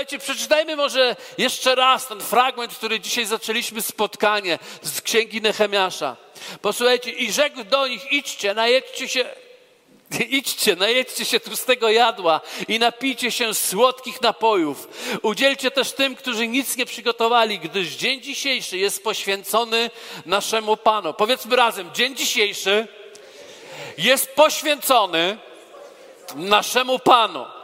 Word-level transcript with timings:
Słuchajcie, 0.00 0.18
przeczytajmy 0.18 0.76
może 0.76 1.16
jeszcze 1.38 1.74
raz 1.74 2.06
ten 2.06 2.20
fragment, 2.20 2.74
który 2.74 3.00
dzisiaj 3.00 3.26
zaczęliśmy 3.26 3.82
spotkanie 3.82 4.58
z 4.82 5.00
księgi 5.00 5.40
Nehemiasza. 5.40 6.16
Posłuchajcie, 6.62 7.10
i 7.10 7.32
rzekł 7.32 7.64
do 7.64 7.86
nich, 7.86 8.12
idźcie, 8.12 8.54
najedźcie 8.54 9.08
się 9.08 9.24
Idźcie, 10.38 10.76
najedźcie 10.76 11.24
się 11.24 11.40
tłustego 11.40 11.90
jadła 11.90 12.40
i 12.68 12.78
napijcie 12.78 13.30
się 13.30 13.54
słodkich 13.54 14.22
napojów. 14.22 14.88
Udzielcie 15.22 15.70
też 15.70 15.92
tym, 15.92 16.16
którzy 16.16 16.48
nic 16.48 16.76
nie 16.76 16.86
przygotowali, 16.86 17.58
gdyż 17.58 17.88
dzień 17.88 18.20
dzisiejszy 18.20 18.78
jest 18.78 19.04
poświęcony 19.04 19.90
naszemu 20.26 20.76
Panu. 20.76 21.14
Powiedzmy 21.14 21.56
razem, 21.56 21.90
dzień 21.94 22.16
dzisiejszy 22.16 22.88
jest 23.98 24.34
poświęcony 24.34 25.38
naszemu 26.34 26.98
Panu. 26.98 27.59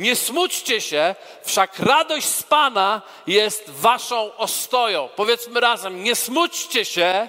Nie 0.00 0.16
smućcie 0.16 0.80
się, 0.80 1.14
wszak 1.42 1.78
radość 1.78 2.28
z 2.28 2.42
Pana 2.42 3.02
jest 3.26 3.70
waszą 3.70 4.36
ostoją. 4.36 5.08
Powiedzmy 5.16 5.60
razem, 5.60 6.04
nie 6.04 6.16
smućcie 6.16 6.84
się, 6.84 7.28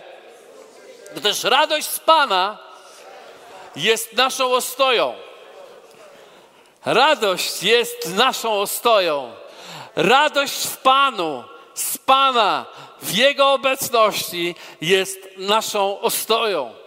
gdyż 1.16 1.44
radość 1.44 1.88
z 1.88 2.00
Pana 2.00 2.58
jest 3.76 4.14
naszą 4.14 4.54
ostoją. 4.54 5.14
Radość 6.86 7.64
jest 7.64 8.10
naszą 8.16 8.62
ostoją. 8.62 9.34
Radość 9.96 10.68
w 10.68 10.78
Panu, 10.78 11.44
z 11.74 11.98
Pana, 11.98 12.66
w 13.02 13.14
Jego 13.14 13.54
obecności 13.54 14.56
jest 14.82 15.20
naszą 15.38 16.00
ostoją. 16.00 16.81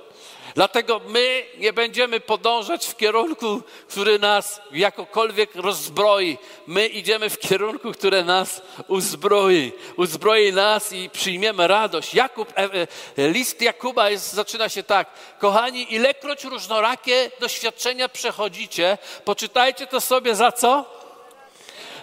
Dlatego 0.55 1.01
my 1.07 1.45
nie 1.59 1.73
będziemy 1.73 2.21
podążać 2.21 2.87
w 2.87 2.97
kierunku, 2.97 3.63
który 3.89 4.19
nas 4.19 4.61
jakokolwiek 4.73 5.55
rozbroi. 5.55 6.39
My 6.67 6.87
idziemy 6.87 7.31
w 7.31 7.39
kierunku, 7.39 7.93
który 7.93 8.25
nas 8.25 8.63
uzbroi. 8.89 9.73
Uzbroi 9.97 10.53
nas 10.53 10.93
i 10.93 11.11
przyjmiemy 11.11 11.67
radość. 11.67 12.15
Jakub, 12.15 12.53
e, 12.57 12.69
e, 13.17 13.29
list 13.29 13.63
Jakuba 13.63 14.11
jest, 14.11 14.33
zaczyna 14.33 14.69
się 14.69 14.83
tak. 14.83 15.09
Kochani, 15.39 15.95
ilekroć 15.95 16.45
różnorakie 16.45 17.31
doświadczenia 17.41 18.09
przechodzicie, 18.09 18.99
poczytajcie 19.25 19.87
to 19.87 20.01
sobie 20.01 20.35
za 20.35 20.53
co? 20.53 21.04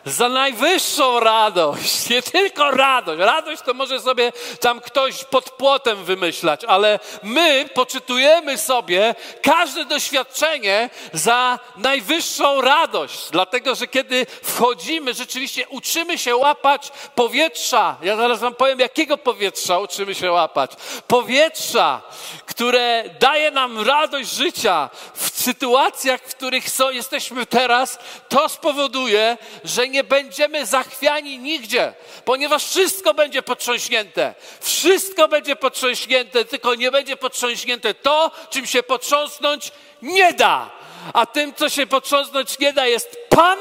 Za 0.06 0.30
najwyższą 0.30 1.20
radość. 1.20 2.10
Nie 2.10 2.22
tylko 2.22 2.72
radość. 2.72 3.20
Radość 3.20 3.62
to 3.62 3.74
może 3.74 4.00
sobie 4.00 4.32
tam 4.60 4.82
ktoś 4.82 5.24
pod 5.24 5.50
płotem 5.50 6.04
wymyślać, 6.04 6.66
ale 6.66 7.00
my 7.24 7.70
poczytujemy 7.74 8.58
sobie 8.58 9.16
każde 9.42 9.86
doświadczenie 9.86 10.90
za 11.14 11.60
najwyższą 11.78 12.62
radość. 12.62 13.30
Dlatego, 13.32 13.76
że 13.76 13.88
kiedy 13.88 14.26
wchodzimy, 14.44 15.14
rzeczywiście 15.14 15.68
uczymy 15.68 16.18
się 16.18 16.36
łapać 16.36 16.92
powietrza. 17.16 17.96
Ja 18.02 18.16
zaraz 18.16 18.40
Wam 18.40 18.56
powiem, 18.56 18.80
jakiego 18.80 19.18
powietrza 19.18 19.80
uczymy 19.80 20.16
się 20.16 20.32
łapać. 20.32 20.72
Powietrza, 21.08 22.02
które 22.46 23.04
daje 23.20 23.52
nam 23.52 23.82
radość 23.82 24.30
życia 24.30 24.90
w 25.14 25.30
sytuacjach, 25.30 26.22
w 26.22 26.36
których 26.36 26.70
są, 26.70 26.90
jesteśmy 26.90 27.46
teraz, 27.46 28.00
to 28.30 28.50
spowoduje, 28.50 29.38
że 29.64 29.91
nie 29.92 30.04
będziemy 30.04 30.66
zachwiani 30.66 31.40
nigdzie, 31.40 31.94
ponieważ 32.26 32.66
wszystko 32.66 33.14
będzie 33.14 33.42
potrząśnięte. 33.42 34.36
Wszystko 34.62 35.28
będzie 35.28 35.56
potrząśnięte, 35.56 36.46
tylko 36.46 36.76
nie 36.76 36.92
będzie 36.92 37.18
potrząśnięte 37.18 37.94
to, 37.94 38.32
czym 38.50 38.68
się 38.68 38.84
potrząsnąć 38.84 39.72
nie 40.02 40.34
da. 40.34 40.70
A 41.14 41.26
tym, 41.26 41.54
co 41.54 41.70
się 41.70 41.88
potrząsnąć 41.88 42.60
nie 42.60 42.74
da, 42.74 42.88
jest 42.88 43.18
Pan 43.30 43.60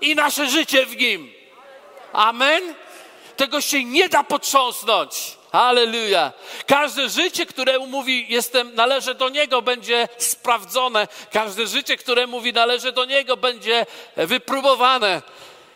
i 0.00 0.14
nasze 0.14 0.50
życie 0.50 0.86
w 0.86 0.96
Nim. 0.96 1.32
Amen? 2.12 2.74
Tego 3.36 3.60
się 3.60 3.84
nie 3.84 4.08
da 4.08 4.24
potrząsnąć. 4.24 5.36
Halleluja. 5.52 6.32
Każde 6.66 7.08
życie, 7.08 7.46
które 7.46 7.78
mówi, 7.78 8.26
jestem, 8.28 8.74
należy 8.74 9.14
do 9.14 9.28
Niego, 9.28 9.62
będzie 9.62 10.08
sprawdzone. 10.18 11.08
Każde 11.32 11.66
życie, 11.66 11.96
które 11.96 12.26
mówi, 12.26 12.52
należy 12.52 12.92
do 12.92 13.04
Niego, 13.04 13.36
będzie 13.36 13.86
wypróbowane. 14.16 15.22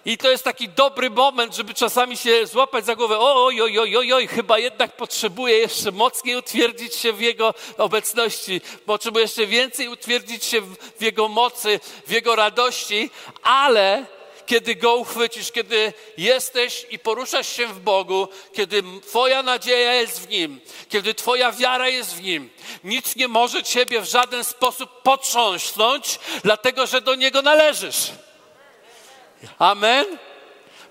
I 0.08 0.18
to 0.18 0.30
jest 0.30 0.44
taki 0.44 0.68
dobry 0.68 1.10
moment, 1.10 1.54
żeby 1.54 1.74
czasami 1.74 2.16
się 2.16 2.46
złapać 2.46 2.86
za 2.86 2.96
głowę. 2.96 3.18
Oj, 3.18 3.62
oj, 3.62 3.78
oj, 3.78 3.96
oj, 3.96 4.12
oj, 4.12 4.26
chyba 4.26 4.58
jednak 4.58 4.96
potrzebuję 4.96 5.58
jeszcze 5.58 5.92
mocniej 5.92 6.36
utwierdzić 6.36 6.94
się 6.94 7.12
w 7.12 7.20
Jego 7.20 7.54
obecności. 7.78 8.60
Potrzebuję 8.86 9.22
jeszcze 9.22 9.46
więcej 9.46 9.88
utwierdzić 9.88 10.44
się 10.44 10.60
w 10.98 11.02
Jego 11.02 11.28
mocy, 11.28 11.80
w 12.06 12.10
Jego 12.10 12.36
radości, 12.36 13.10
ale 13.42 14.06
kiedy 14.46 14.74
Go 14.74 14.96
uchwycisz, 14.96 15.52
kiedy 15.52 15.92
jesteś 16.18 16.86
i 16.90 16.98
poruszasz 16.98 17.48
się 17.48 17.66
w 17.66 17.80
Bogu, 17.80 18.28
kiedy 18.52 18.82
Twoja 19.06 19.42
nadzieja 19.42 19.94
jest 19.94 20.20
w 20.20 20.28
Nim, 20.28 20.60
kiedy 20.88 21.14
Twoja 21.14 21.52
wiara 21.52 21.88
jest 21.88 22.14
w 22.14 22.22
Nim, 22.22 22.50
nic 22.84 23.16
nie 23.16 23.28
może 23.28 23.62
Ciebie 23.62 24.00
w 24.00 24.04
żaden 24.04 24.44
sposób 24.44 25.02
potrząsnąć, 25.02 26.18
dlatego 26.44 26.86
że 26.86 27.00
do 27.00 27.14
Niego 27.14 27.42
należysz. 27.42 28.10
Amen? 29.58 30.06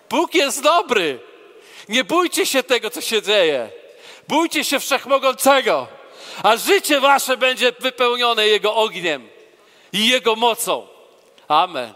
Bóg 0.09 0.35
jest 0.35 0.61
dobry. 0.61 1.19
Nie 1.89 2.03
bójcie 2.03 2.45
się 2.45 2.63
tego, 2.63 2.89
co 2.89 3.01
się 3.01 3.21
dzieje. 3.21 3.69
Bójcie 4.27 4.63
się 4.63 4.79
wszechmogącego, 4.79 5.87
a 6.43 6.57
życie 6.57 6.99
wasze 6.99 7.37
będzie 7.37 7.71
wypełnione 7.79 8.47
Jego 8.47 8.75
ogniem 8.75 9.29
i 9.93 10.07
Jego 10.07 10.35
mocą. 10.35 10.87
Amen. 11.47 11.93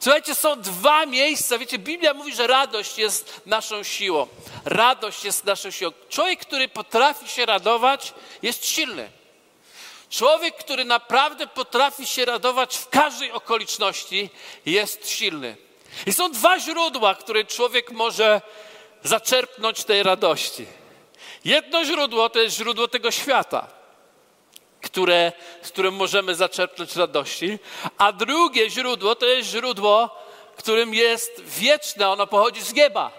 Słuchajcie, 0.00 0.34
są 0.34 0.60
dwa 0.60 1.06
miejsca. 1.06 1.58
Wiecie, 1.58 1.78
Biblia 1.78 2.14
mówi, 2.14 2.34
że 2.34 2.46
radość 2.46 2.98
jest 2.98 3.40
naszą 3.46 3.82
siłą. 3.82 4.26
Radość 4.64 5.24
jest 5.24 5.44
naszą 5.44 5.70
siłą. 5.70 5.92
Człowiek, 6.08 6.40
który 6.40 6.68
potrafi 6.68 7.28
się 7.28 7.46
radować, 7.46 8.14
jest 8.42 8.66
silny. 8.66 9.10
Człowiek, 10.12 10.56
który 10.56 10.84
naprawdę 10.84 11.46
potrafi 11.46 12.06
się 12.06 12.24
radować 12.24 12.76
w 12.76 12.88
każdej 12.88 13.32
okoliczności, 13.32 14.30
jest 14.66 15.08
silny. 15.08 15.56
I 16.06 16.12
są 16.12 16.32
dwa 16.32 16.60
źródła, 16.60 17.14
które 17.14 17.44
człowiek 17.44 17.90
może 17.90 18.40
zaczerpnąć 19.02 19.84
tej 19.84 20.02
radości. 20.02 20.66
Jedno 21.44 21.84
źródło 21.84 22.30
to 22.30 22.38
jest 22.38 22.56
źródło 22.56 22.88
tego 22.88 23.10
świata, 23.10 23.66
które, 24.82 25.32
z 25.62 25.68
którym 25.68 25.94
możemy 25.94 26.34
zaczerpnąć 26.34 26.96
radości, 26.96 27.58
a 27.98 28.12
drugie 28.12 28.70
źródło 28.70 29.14
to 29.14 29.26
jest 29.26 29.48
źródło, 29.48 30.10
którym 30.56 30.94
jest 30.94 31.42
wieczne, 31.44 32.08
ono 32.08 32.26
pochodzi 32.26 32.62
z 32.62 32.72
nieba. 32.72 33.10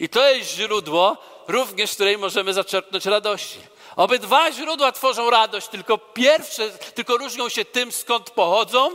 I 0.00 0.08
to 0.08 0.30
jest 0.30 0.50
źródło 0.50 1.16
również, 1.48 1.90
z 1.90 1.94
której 1.94 2.18
możemy 2.18 2.54
zaczerpnąć 2.54 3.06
radości. 3.06 3.71
Obydwa 3.96 4.52
źródła 4.52 4.92
tworzą 4.92 5.30
radość, 5.30 5.68
tylko 5.68 5.98
pierwsze, 5.98 6.70
tylko 6.70 7.16
różnią 7.16 7.48
się 7.48 7.64
tym, 7.64 7.92
skąd 7.92 8.30
pochodzą 8.30 8.90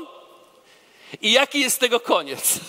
i 1.22 1.31
jaki 1.31 1.59
jest 1.59 1.80
tego 1.80 2.00
koniec. 2.00 2.59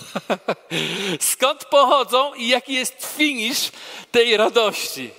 skąd 1.33 1.65
pochodzą 1.65 2.33
i 2.33 2.47
jaki 2.47 2.73
jest 2.73 3.15
finisz 3.17 3.71
tej 4.11 4.37
radości. 4.37 5.11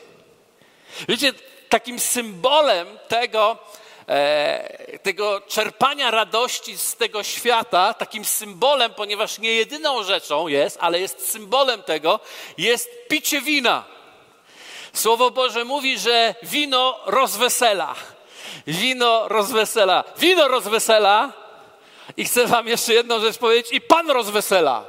Wiecie, 1.09 1.33
takim 1.69 1.99
symbolem 1.99 2.99
tego, 3.09 3.59
e, 4.09 4.99
tego 5.03 5.41
czerpania 5.41 6.11
radości 6.11 6.79
z 6.79 6.97
tego 6.97 7.23
świata, 7.23 7.95
takim 7.95 8.25
symbolem, 8.25 8.95
ponieważ 8.95 9.39
nie 9.39 9.53
jedyną 9.55 10.03
rzeczą 10.03 10.49
jest, 10.49 10.79
ale 10.81 11.01
jest 11.01 11.31
symbolem 11.31 11.83
tego, 11.83 12.21
jest 12.59 12.91
picie 13.09 13.41
wina. 13.41 13.85
Słowo 14.93 15.31
Boże 15.31 15.65
mówi, 15.65 15.99
że 15.99 16.35
wino 16.43 17.01
rozwesela. 17.07 17.95
Wino 18.67 19.29
rozwesela. 19.29 20.05
Wino 20.19 20.49
rozwesela. 20.49 21.33
I 22.17 22.25
chcę 22.25 22.47
Wam 22.47 22.69
jeszcze 22.69 22.95
jedną 22.95 23.21
rzecz 23.21 23.39
powiedzieć. 23.39 23.73
I 23.73 23.81
Pan 23.81 24.11
rozwesela. 24.11 24.85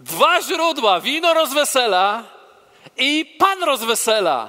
Dwa 0.00 0.42
źródła. 0.42 1.00
Wino 1.00 1.34
rozwesela 1.34 2.22
i 2.96 3.36
Pan 3.38 3.62
rozwesela. 3.62 4.48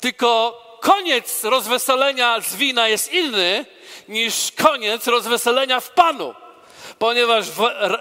Tylko 0.00 0.62
koniec 0.80 1.44
rozweselenia 1.44 2.40
z 2.40 2.56
wina 2.56 2.88
jest 2.88 3.12
inny 3.12 3.66
niż 4.08 4.52
koniec 4.56 5.06
rozweselenia 5.06 5.80
w 5.80 5.90
Panu 5.90 6.34
ponieważ 7.02 7.46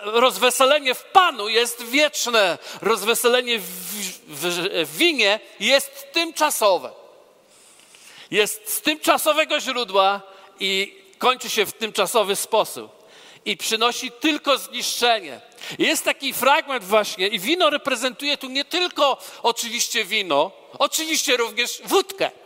rozweselenie 0.04 0.94
w 0.94 1.04
Panu 1.04 1.50
jest 1.50 1.84
wieczne, 1.84 2.58
rozweselenie 2.82 3.60
w, 3.60 3.91
w, 4.32 4.98
winie 4.98 5.40
jest 5.60 6.12
tymczasowe. 6.12 6.92
Jest 8.32 8.74
z 8.74 8.82
tymczasowego 8.82 9.60
źródła 9.60 10.22
i 10.60 10.96
kończy 11.18 11.50
się 11.50 11.66
w 11.66 11.74
tymczasowy 11.74 12.36
sposób. 12.36 13.02
I 13.46 13.58
przynosi 13.58 14.12
tylko 14.12 14.58
zniszczenie. 14.58 15.42
Jest 15.80 16.06
taki 16.06 16.34
fragment 16.34 16.84
właśnie, 16.84 17.28
i 17.28 17.40
wino 17.40 17.70
reprezentuje 17.70 18.38
tu 18.38 18.50
nie 18.50 18.66
tylko 18.66 19.18
oczywiście 19.44 20.06
wino, 20.06 20.52
oczywiście 20.80 21.38
również 21.38 21.82
wódkę. 21.86 22.32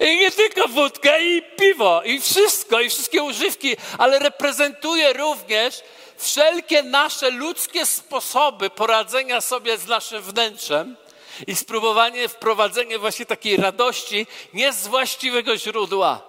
I 0.00 0.16
nie 0.16 0.30
tylko 0.30 0.68
wódkę, 0.68 1.24
i 1.24 1.42
piwo, 1.42 2.02
i 2.02 2.20
wszystko, 2.20 2.80
i 2.80 2.90
wszystkie 2.90 3.22
używki, 3.22 3.76
ale 3.98 4.18
reprezentuje 4.18 5.12
również 5.12 5.82
wszelkie 6.22 6.82
nasze 6.82 7.30
ludzkie 7.30 7.86
sposoby 7.86 8.70
poradzenia 8.70 9.40
sobie 9.40 9.78
z 9.78 9.86
naszym 9.86 10.22
wnętrzem 10.22 10.96
i 11.46 11.56
spróbowanie 11.56 12.28
wprowadzenia 12.28 12.98
właśnie 12.98 13.26
takiej 13.26 13.56
radości 13.56 14.26
nie 14.54 14.72
z 14.72 14.86
właściwego 14.86 15.56
źródła. 15.56 16.20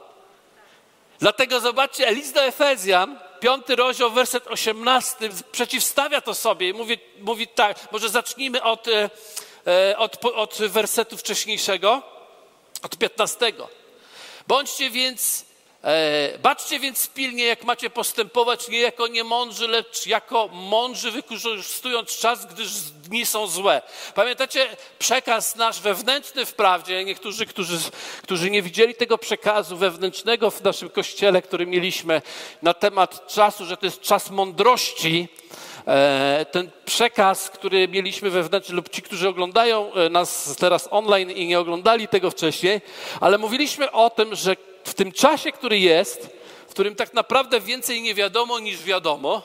Dlatego 1.19 1.59
zobaczcie, 1.59 2.11
list 2.11 2.33
do 2.33 2.43
Efezjan, 2.43 3.19
piąty 3.39 3.75
rozdział, 3.75 4.11
werset 4.11 4.47
18, 4.47 5.29
przeciwstawia 5.51 6.21
to 6.21 6.35
sobie 6.35 6.69
i 6.69 6.73
mówi, 6.73 6.99
mówi 7.19 7.47
tak, 7.47 7.91
może 7.91 8.09
zacznijmy 8.09 8.63
od, 8.63 8.87
e, 8.87 9.09
e, 9.67 9.97
od, 9.97 10.25
od 10.25 10.57
wersetu 10.57 11.17
wcześniejszego, 11.17 12.01
od 12.81 12.97
15. 12.97 13.53
Bądźcie 14.47 14.89
więc 14.89 15.45
baczcie 16.41 16.79
więc 16.79 17.07
pilnie, 17.07 17.45
jak 17.45 17.63
macie 17.63 17.89
postępować, 17.89 18.67
nie 18.67 18.79
jako 18.79 19.07
niemądrzy, 19.07 19.67
lecz 19.67 20.07
jako 20.07 20.47
mądrzy, 20.47 21.11
wykorzystując 21.11 22.17
czas, 22.17 22.45
gdyż 22.45 22.71
dni 22.81 23.25
są 23.25 23.47
złe. 23.47 23.81
Pamiętacie 24.15 24.67
przekaz 24.99 25.55
nasz 25.55 25.81
wewnętrzny 25.81 26.45
wprawdzie, 26.45 27.03
niektórzy, 27.03 27.45
którzy, 27.45 27.77
którzy 28.21 28.49
nie 28.49 28.61
widzieli 28.61 28.95
tego 28.95 29.17
przekazu 29.17 29.77
wewnętrznego 29.77 30.51
w 30.51 30.63
naszym 30.63 30.89
kościele, 30.89 31.41
który 31.41 31.65
mieliśmy 31.65 32.21
na 32.61 32.73
temat 32.73 33.27
czasu, 33.27 33.65
że 33.65 33.77
to 33.77 33.85
jest 33.85 34.01
czas 34.01 34.29
mądrości, 34.29 35.27
e, 35.87 36.45
ten 36.51 36.71
przekaz, 36.85 37.49
który 37.49 37.87
mieliśmy 37.87 38.29
wewnętrzny, 38.29 38.75
lub 38.75 38.89
ci, 38.89 39.01
którzy 39.01 39.29
oglądają 39.29 39.93
e, 39.93 40.09
nas 40.09 40.55
teraz 40.59 40.87
online 40.91 41.31
i 41.31 41.47
nie 41.47 41.59
oglądali 41.59 42.07
tego 42.07 42.31
wcześniej, 42.31 42.81
ale 43.21 43.37
mówiliśmy 43.37 43.91
o 43.91 44.09
tym, 44.09 44.35
że 44.35 44.55
w 44.83 44.93
tym 44.93 45.11
czasie, 45.11 45.51
który 45.51 45.79
jest, 45.79 46.29
w 46.67 46.71
którym 46.71 46.95
tak 46.95 47.13
naprawdę 47.13 47.61
więcej 47.61 48.01
nie 48.01 48.13
wiadomo 48.13 48.59
niż 48.59 48.83
wiadomo, 48.83 49.41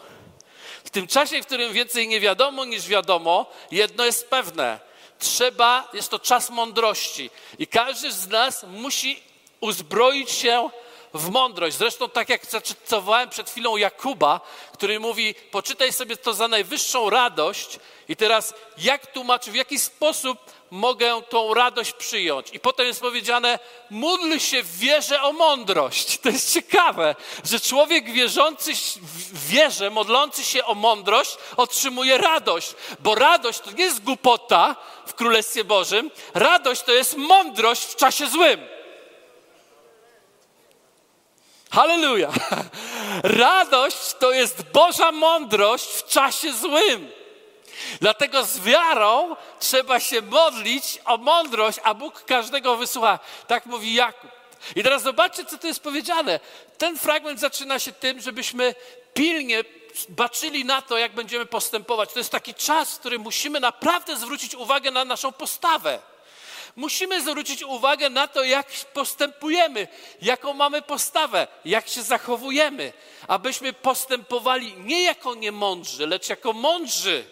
w 0.85 0.91
tym 0.91 1.07
czasie, 1.07 1.43
w 1.43 1.47
którym 1.47 1.73
więcej 1.73 2.09
nie 2.09 2.21
wiadomo 2.21 2.65
niż 2.65 2.89
wiadomo, 2.89 3.47
jedno 3.71 4.05
jest 4.05 4.31
pewne. 4.31 4.81
Trzeba, 5.19 5.89
jest 5.93 6.11
to 6.11 6.19
czas 6.19 6.51
mądrości. 6.51 7.31
I 7.59 7.67
każdy 7.67 8.13
z 8.13 8.29
nas 8.29 8.65
musi 8.69 9.23
uzbroić 9.61 10.31
się 10.31 10.71
w 11.15 11.31
mądrość. 11.31 11.77
Zresztą 11.77 12.09
tak 12.09 12.29
jak 12.29 12.47
zacytowałem 12.47 13.29
przed 13.29 13.51
chwilą 13.51 13.77
Jakuba, 13.77 14.41
który 14.73 15.01
mówi, 15.01 15.35
poczytaj 15.51 15.93
sobie 15.93 16.17
to 16.17 16.35
za 16.35 16.49
najwyższą 16.49 17.11
radość 17.11 17.79
i 18.09 18.17
teraz 18.17 18.55
jak 18.79 19.07
tłumaczy, 19.07 19.51
w 19.51 19.55
jaki 19.55 19.79
sposób 19.79 20.39
mogę 20.71 21.23
tą 21.29 21.55
radość 21.55 21.93
przyjąć. 21.93 22.51
I 22.53 22.61
potem 22.61 22.87
jest 22.87 23.01
powiedziane, 23.01 23.59
módl 23.91 24.39
się 24.39 24.63
w 24.63 24.79
wierze 24.79 25.23
o 25.23 25.33
mądrość. 25.33 26.19
To 26.19 26.29
jest 26.29 26.55
ciekawe, 26.55 27.15
że 27.45 27.61
człowiek 27.61 28.13
wierzący 28.13 28.73
w 29.03 29.49
wierze, 29.49 29.91
modlący 29.91 30.45
się 30.45 30.65
o 30.65 30.75
mądrość, 30.75 31.37
otrzymuje 31.57 32.19
radość. 32.19 32.75
Bo 33.01 33.15
radość 33.15 33.61
to 33.61 33.71
nie 33.71 33.85
jest 33.85 34.03
głupota 34.03 34.77
w 35.07 35.15
Królestwie 35.15 35.65
Bożym, 35.65 36.11
radość 36.35 36.83
to 36.83 36.93
jest 36.93 37.17
mądrość 37.17 37.83
w 37.83 37.97
czasie 37.97 38.27
złym. 38.29 38.78
Halleluja! 41.79 42.33
Radość 43.23 44.15
to 44.19 44.33
jest 44.33 44.63
Boża 44.73 45.13
mądrość 45.13 45.87
w 45.87 46.07
czasie 46.07 46.53
złym. 46.53 47.11
Dlatego 48.01 48.45
z 48.45 48.61
wiarą 48.61 49.37
trzeba 49.61 50.01
się 50.01 50.23
modlić 50.23 50.99
o 51.05 51.17
mądrość, 51.19 51.79
a 51.83 51.95
Bóg 51.95 52.25
każdego 52.25 52.77
wysłucha. 52.77 53.19
Tak 53.47 53.67
mówi 53.67 53.95
Jakub. 53.95 54.31
I 54.77 54.83
teraz 54.83 55.03
zobaczcie, 55.03 55.45
co 55.45 55.59
tu 55.59 55.67
jest 55.67 55.83
powiedziane. 55.83 56.41
Ten 56.79 56.99
fragment 56.99 57.41
zaczyna 57.41 57.79
się 57.79 57.93
tym, 57.93 58.21
żebyśmy 58.21 58.75
pilnie 59.15 59.65
baczyli 60.09 60.65
na 60.65 60.83
to, 60.83 60.99
jak 60.99 61.15
będziemy 61.15 61.47
postępować. 61.47 62.13
To 62.13 62.19
jest 62.19 62.31
taki 62.31 62.55
czas, 62.55 62.95
w 62.95 62.99
którym 62.99 63.23
musimy 63.23 63.61
naprawdę 63.61 64.17
zwrócić 64.17 64.55
uwagę 64.55 64.91
na 64.91 65.05
naszą 65.05 65.33
postawę. 65.33 65.99
Musimy 66.77 67.23
zwrócić 67.23 67.63
uwagę 67.63 68.11
na 68.11 68.29
to, 68.29 68.45
jak 68.45 68.67
postępujemy, 68.95 69.89
jaką 70.23 70.55
mamy 70.55 70.83
postawę, 70.83 71.47
jak 71.65 71.89
się 71.89 72.03
zachowujemy, 72.03 72.93
abyśmy 73.29 73.73
postępowali 73.73 74.75
nie 74.77 75.03
jako 75.03 75.35
niemądrzy, 75.35 76.07
lecz 76.07 76.29
jako 76.29 76.53
mądrzy. 76.53 77.25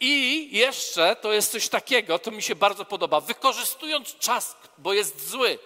I 0.00 0.48
jeszcze 0.52 1.16
to 1.16 1.32
jest 1.32 1.52
coś 1.52 1.68
takiego, 1.68 2.18
to 2.18 2.30
mi 2.30 2.42
się 2.42 2.54
bardzo 2.54 2.84
podoba, 2.84 3.20
wykorzystując 3.20 4.18
czas, 4.18 4.56
bo 4.78 4.92
jest 4.92 5.28
zły. 5.28 5.58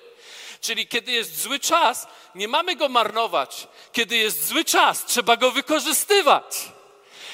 Czyli 0.60 0.86
kiedy 0.86 1.12
jest 1.12 1.40
zły 1.42 1.60
czas, 1.60 2.06
nie 2.34 2.48
mamy 2.48 2.76
go 2.76 2.88
marnować. 2.88 3.68
Kiedy 3.92 4.16
jest 4.16 4.46
zły 4.46 4.64
czas, 4.64 5.04
trzeba 5.04 5.36
go 5.36 5.50
wykorzystywać. 5.50 6.68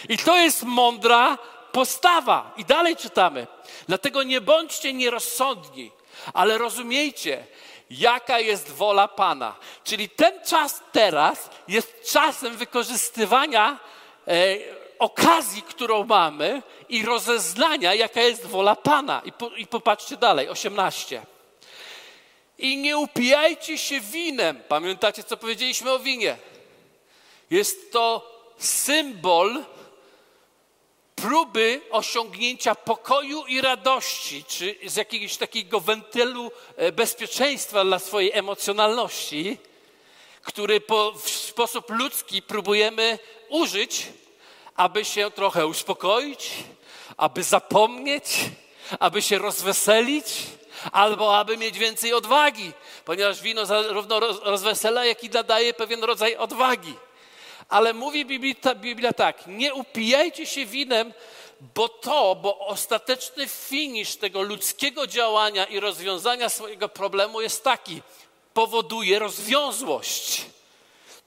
I 0.08 0.18
to 0.18 0.36
jest 0.36 0.62
mądra 0.62 1.38
postawa. 1.72 2.54
I 2.56 2.64
dalej 2.64 2.96
czytamy. 2.96 3.46
Dlatego 3.88 4.22
nie 4.22 4.40
bądźcie 4.40 4.92
nierozsądni, 4.92 5.90
ale 6.34 6.58
rozumiejcie, 6.58 7.46
jaka 7.90 8.40
jest 8.40 8.70
wola 8.70 9.08
Pana. 9.08 9.56
Czyli 9.84 10.08
ten 10.08 10.44
czas 10.46 10.82
teraz 10.92 11.50
jest 11.68 12.10
czasem 12.12 12.56
wykorzystywania 12.56 13.78
e, 14.28 14.56
okazji, 14.98 15.62
którą 15.62 16.04
mamy 16.04 16.62
i 16.88 17.02
rozeznania, 17.02 17.94
jaka 17.94 18.20
jest 18.20 18.46
wola 18.46 18.76
Pana. 18.76 19.22
I, 19.24 19.32
po, 19.32 19.48
I 19.48 19.66
popatrzcie 19.66 20.16
dalej, 20.16 20.48
18. 20.48 21.22
I 22.58 22.76
nie 22.76 22.98
upijajcie 22.98 23.78
się 23.78 24.00
winem. 24.00 24.60
Pamiętacie, 24.68 25.24
co 25.24 25.36
powiedzieliśmy 25.36 25.90
o 25.90 25.98
winie? 25.98 26.36
Jest 27.50 27.92
to 27.92 28.34
symbol 28.58 29.64
próby 31.22 31.80
osiągnięcia 31.90 32.74
pokoju 32.74 33.46
i 33.46 33.60
radości, 33.60 34.44
czy 34.48 34.76
z 34.86 34.96
jakiegoś 34.96 35.36
takiego 35.36 35.80
wentylu 35.80 36.52
e, 36.76 36.92
bezpieczeństwa 36.92 37.84
dla 37.84 37.98
swojej 37.98 38.32
emocjonalności, 38.32 39.58
który 40.42 40.80
po, 40.80 41.12
w 41.12 41.28
sposób 41.28 41.90
ludzki 41.90 42.42
próbujemy 42.42 43.18
użyć, 43.48 44.06
aby 44.76 45.04
się 45.04 45.30
trochę 45.30 45.66
uspokoić, 45.66 46.50
aby 47.16 47.42
zapomnieć, 47.42 48.24
aby 49.00 49.22
się 49.22 49.38
rozweselić, 49.38 50.24
albo 50.92 51.38
aby 51.38 51.56
mieć 51.56 51.78
więcej 51.78 52.14
odwagi, 52.14 52.72
ponieważ 53.04 53.42
wino 53.42 53.66
zarówno 53.66 54.20
rozwesela, 54.20 55.04
jak 55.04 55.24
i 55.24 55.30
nadaje 55.30 55.74
pewien 55.74 56.04
rodzaj 56.04 56.36
odwagi. 56.36 56.94
Ale 57.68 57.94
mówi 57.94 58.24
Biblia, 58.24 58.74
Biblia 58.74 59.12
tak, 59.12 59.46
nie 59.46 59.74
upijajcie 59.74 60.46
się 60.46 60.66
winem, 60.66 61.12
bo 61.74 61.88
to, 61.88 62.34
bo 62.34 62.58
ostateczny 62.58 63.48
finisz 63.48 64.16
tego 64.16 64.42
ludzkiego 64.42 65.06
działania 65.06 65.64
i 65.64 65.80
rozwiązania 65.80 66.48
swojego 66.48 66.88
problemu 66.88 67.40
jest 67.40 67.64
taki, 67.64 68.02
powoduje 68.54 69.18
rozwiązłość. 69.18 70.46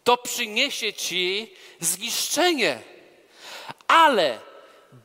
To 0.03 0.17
przyniesie 0.17 0.93
ci 0.93 1.53
zniszczenie. 1.79 2.79
Ale 3.88 4.39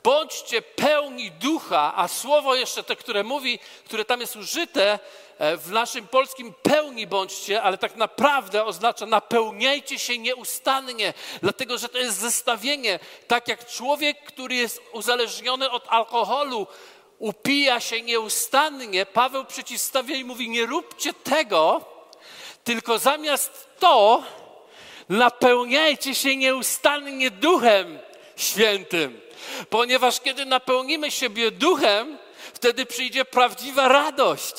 bądźcie 0.03 0.63
pełni 0.63 1.31
ducha, 1.31 1.93
a 1.97 2.09
słowo 2.09 2.55
jeszcze 2.55 2.83
te, 2.83 2.97
które 2.97 3.25
mówi, 3.25 3.59
które 3.85 4.05
tam 4.05 4.21
jest 4.21 4.37
użyte, 4.37 4.99
E, 5.39 5.57
w 5.57 5.71
naszym 5.71 6.09
polskim 6.09 6.55
pełni 6.63 7.07
bądźcie, 7.07 7.63
ale 7.63 7.79
tak 7.79 7.97
naprawdę 7.97 8.65
oznacza 8.65 9.07
napełniajcie 9.07 9.99
się 9.99 10.19
nieustannie, 10.19 11.15
dlatego 11.43 11.79
że 11.79 11.89
to 11.89 11.99
jest 11.99 12.19
zestawienie. 12.19 12.99
Tak 13.27 13.49
jak 13.49 13.67
człowiek, 13.67 14.25
który 14.25 14.55
jest 14.55 14.83
uzależniony 14.93 15.71
od 15.71 15.85
alkoholu, 15.89 16.67
upija 17.19 17.81
się 17.81 18.03
nieustannie, 18.03 19.07
Paweł 19.07 19.45
przeciwstawia 19.45 20.17
i 20.17 20.25
mówi: 20.25 20.49
Nie 20.49 20.67
róbcie 20.67 21.13
tego, 21.13 21.85
tylko 22.65 22.99
zamiast 22.99 23.69
to 23.79 24.23
napełniajcie 25.09 26.15
się 26.15 26.37
nieustannie 26.37 27.31
duchem 27.31 27.99
świętym. 28.37 29.26
Ponieważ 29.71 30.21
kiedy 30.21 30.47
napełnimy 30.47 31.11
siebie 31.11 31.51
duchem, 31.51 32.19
wtedy 32.55 32.87
przyjdzie 32.87 33.25
prawdziwa 33.25 33.89
radość 33.89 34.55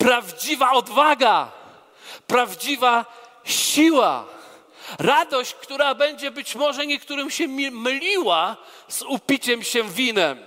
prawdziwa 0.00 0.72
odwaga, 0.72 1.52
prawdziwa 2.26 3.04
siła. 3.44 4.26
Radość, 4.98 5.54
która 5.54 5.94
będzie 5.94 6.30
być 6.30 6.54
może 6.54 6.86
niektórym 6.86 7.30
się 7.30 7.48
myliła 7.70 8.56
z 8.88 9.02
upiciem 9.02 9.62
się 9.62 9.82
winem, 9.84 10.38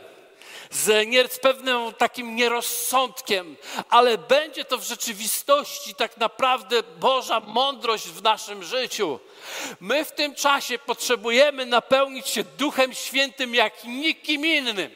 z, 0.74 1.08
nie, 1.08 1.28
z 1.28 1.40
pewnym 1.40 1.94
takim 1.94 2.36
nierozsądkiem, 2.36 3.56
ale 3.90 4.18
będzie 4.18 4.66
to 4.66 4.78
w 4.78 4.84
rzeczywistości 4.84 5.96
tak 5.96 6.18
naprawdę 6.18 6.84
Boża 6.84 7.40
mądrość 7.40 8.08
w 8.08 8.24
naszym 8.24 8.64
życiu. 8.64 9.20
My 9.80 10.06
w 10.06 10.12
tym 10.12 10.36
czasie 10.36 10.80
potrzebujemy 10.80 11.66
napełnić 11.66 12.28
się 12.28 12.44
Duchem 12.44 12.94
Świętym 12.94 13.56
jak 13.56 13.84
nikim 13.84 14.46
innym. 14.46 14.90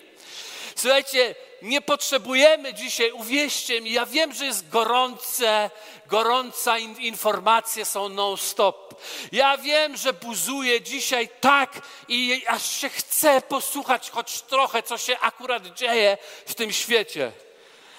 Słuchajcie, 0.75 1.35
nie 1.61 1.81
potrzebujemy 1.81 2.73
dzisiaj, 2.73 3.11
uwierzcie 3.11 3.81
mi, 3.81 3.91
ja 3.91 4.05
wiem, 4.05 4.33
że 4.33 4.45
jest 4.45 4.69
gorące, 4.69 5.69
gorąca 6.05 6.77
in, 6.77 6.97
informacje 6.97 7.85
są 7.85 8.09
non-stop. 8.09 9.01
Ja 9.31 9.57
wiem, 9.57 9.97
że 9.97 10.13
buzuje 10.13 10.81
dzisiaj 10.81 11.29
tak 11.41 11.71
i 12.07 12.43
aż 12.47 12.71
się 12.71 12.89
chce 12.89 13.41
posłuchać 13.41 14.09
choć 14.09 14.41
trochę, 14.41 14.83
co 14.83 14.97
się 14.97 15.19
akurat 15.19 15.67
dzieje 15.67 16.17
w 16.45 16.55
tym 16.55 16.73
świecie. 16.73 17.31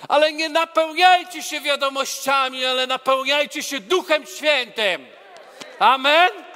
Ale 0.09 0.33
nie 0.33 0.49
napełniajcie 0.49 1.43
się 1.43 1.61
wiadomościami, 1.61 2.65
ale 2.65 2.87
napełniajcie 2.87 3.63
się 3.63 3.81
Duchem 3.81 4.27
Świętym. 4.27 5.07
Amen. 5.79 6.48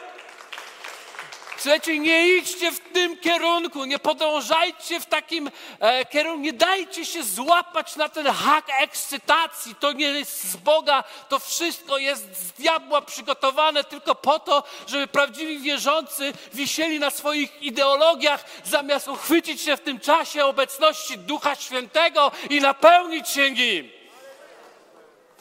Słuchajcie, 1.62 1.98
nie 1.98 2.28
idźcie 2.28 2.72
w 2.72 2.80
tym 2.80 3.18
kierunku, 3.18 3.84
nie 3.84 3.98
podążajcie 3.98 5.00
w 5.00 5.06
takim 5.06 5.50
e, 5.80 6.04
kierunku, 6.04 6.40
nie 6.40 6.52
dajcie 6.52 7.06
się 7.06 7.22
złapać 7.22 7.96
na 7.96 8.08
ten 8.08 8.26
hak 8.26 8.64
ekscytacji. 8.80 9.74
To 9.74 9.92
nie 9.92 10.06
jest 10.06 10.50
z 10.50 10.56
Boga, 10.56 11.04
to 11.28 11.38
wszystko 11.38 11.98
jest 11.98 12.36
z 12.36 12.52
diabła 12.52 13.02
przygotowane 13.02 13.84
tylko 13.84 14.14
po 14.14 14.38
to, 14.38 14.62
żeby 14.86 15.06
prawdziwi 15.06 15.58
wierzący 15.58 16.32
wisieli 16.54 17.00
na 17.00 17.10
swoich 17.10 17.62
ideologiach, 17.62 18.44
zamiast 18.64 19.08
uchwycić 19.08 19.60
się 19.60 19.76
w 19.76 19.80
tym 19.80 20.00
czasie 20.00 20.44
obecności 20.44 21.18
Ducha 21.18 21.54
Świętego 21.54 22.30
i 22.50 22.60
napełnić 22.60 23.28
się 23.28 23.50
nim. 23.50 23.90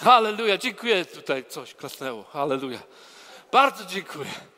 Halleluja, 0.04 0.58
dziękuję. 0.58 1.06
Tutaj 1.06 1.46
coś 1.50 1.74
klasnęło. 1.74 2.24
Halleluja. 2.24 2.80
Bardzo 3.52 3.86
dziękuję. 3.86 4.51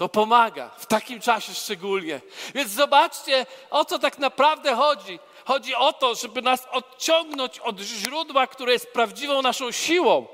To 0.00 0.08
pomaga, 0.08 0.70
w 0.78 0.86
takim 0.86 1.20
czasie 1.20 1.54
szczególnie. 1.54 2.20
Więc 2.54 2.70
zobaczcie, 2.70 3.46
o 3.70 3.84
co 3.84 3.98
tak 3.98 4.18
naprawdę 4.18 4.74
chodzi. 4.74 5.18
Chodzi 5.44 5.74
o 5.74 5.92
to, 5.92 6.14
żeby 6.14 6.42
nas 6.42 6.68
odciągnąć 6.70 7.58
od 7.58 7.80
źródła, 7.80 8.46
które 8.46 8.72
jest 8.72 8.92
prawdziwą 8.92 9.42
naszą 9.42 9.72
siłą. 9.72 10.26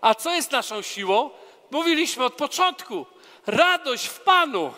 A 0.00 0.14
co 0.14 0.34
jest 0.34 0.52
naszą 0.52 0.82
siłą? 0.82 1.30
Mówiliśmy 1.70 2.24
od 2.24 2.34
początku. 2.34 3.06
Radość 3.46 4.06
w 4.06 4.20
Panu. 4.20 4.74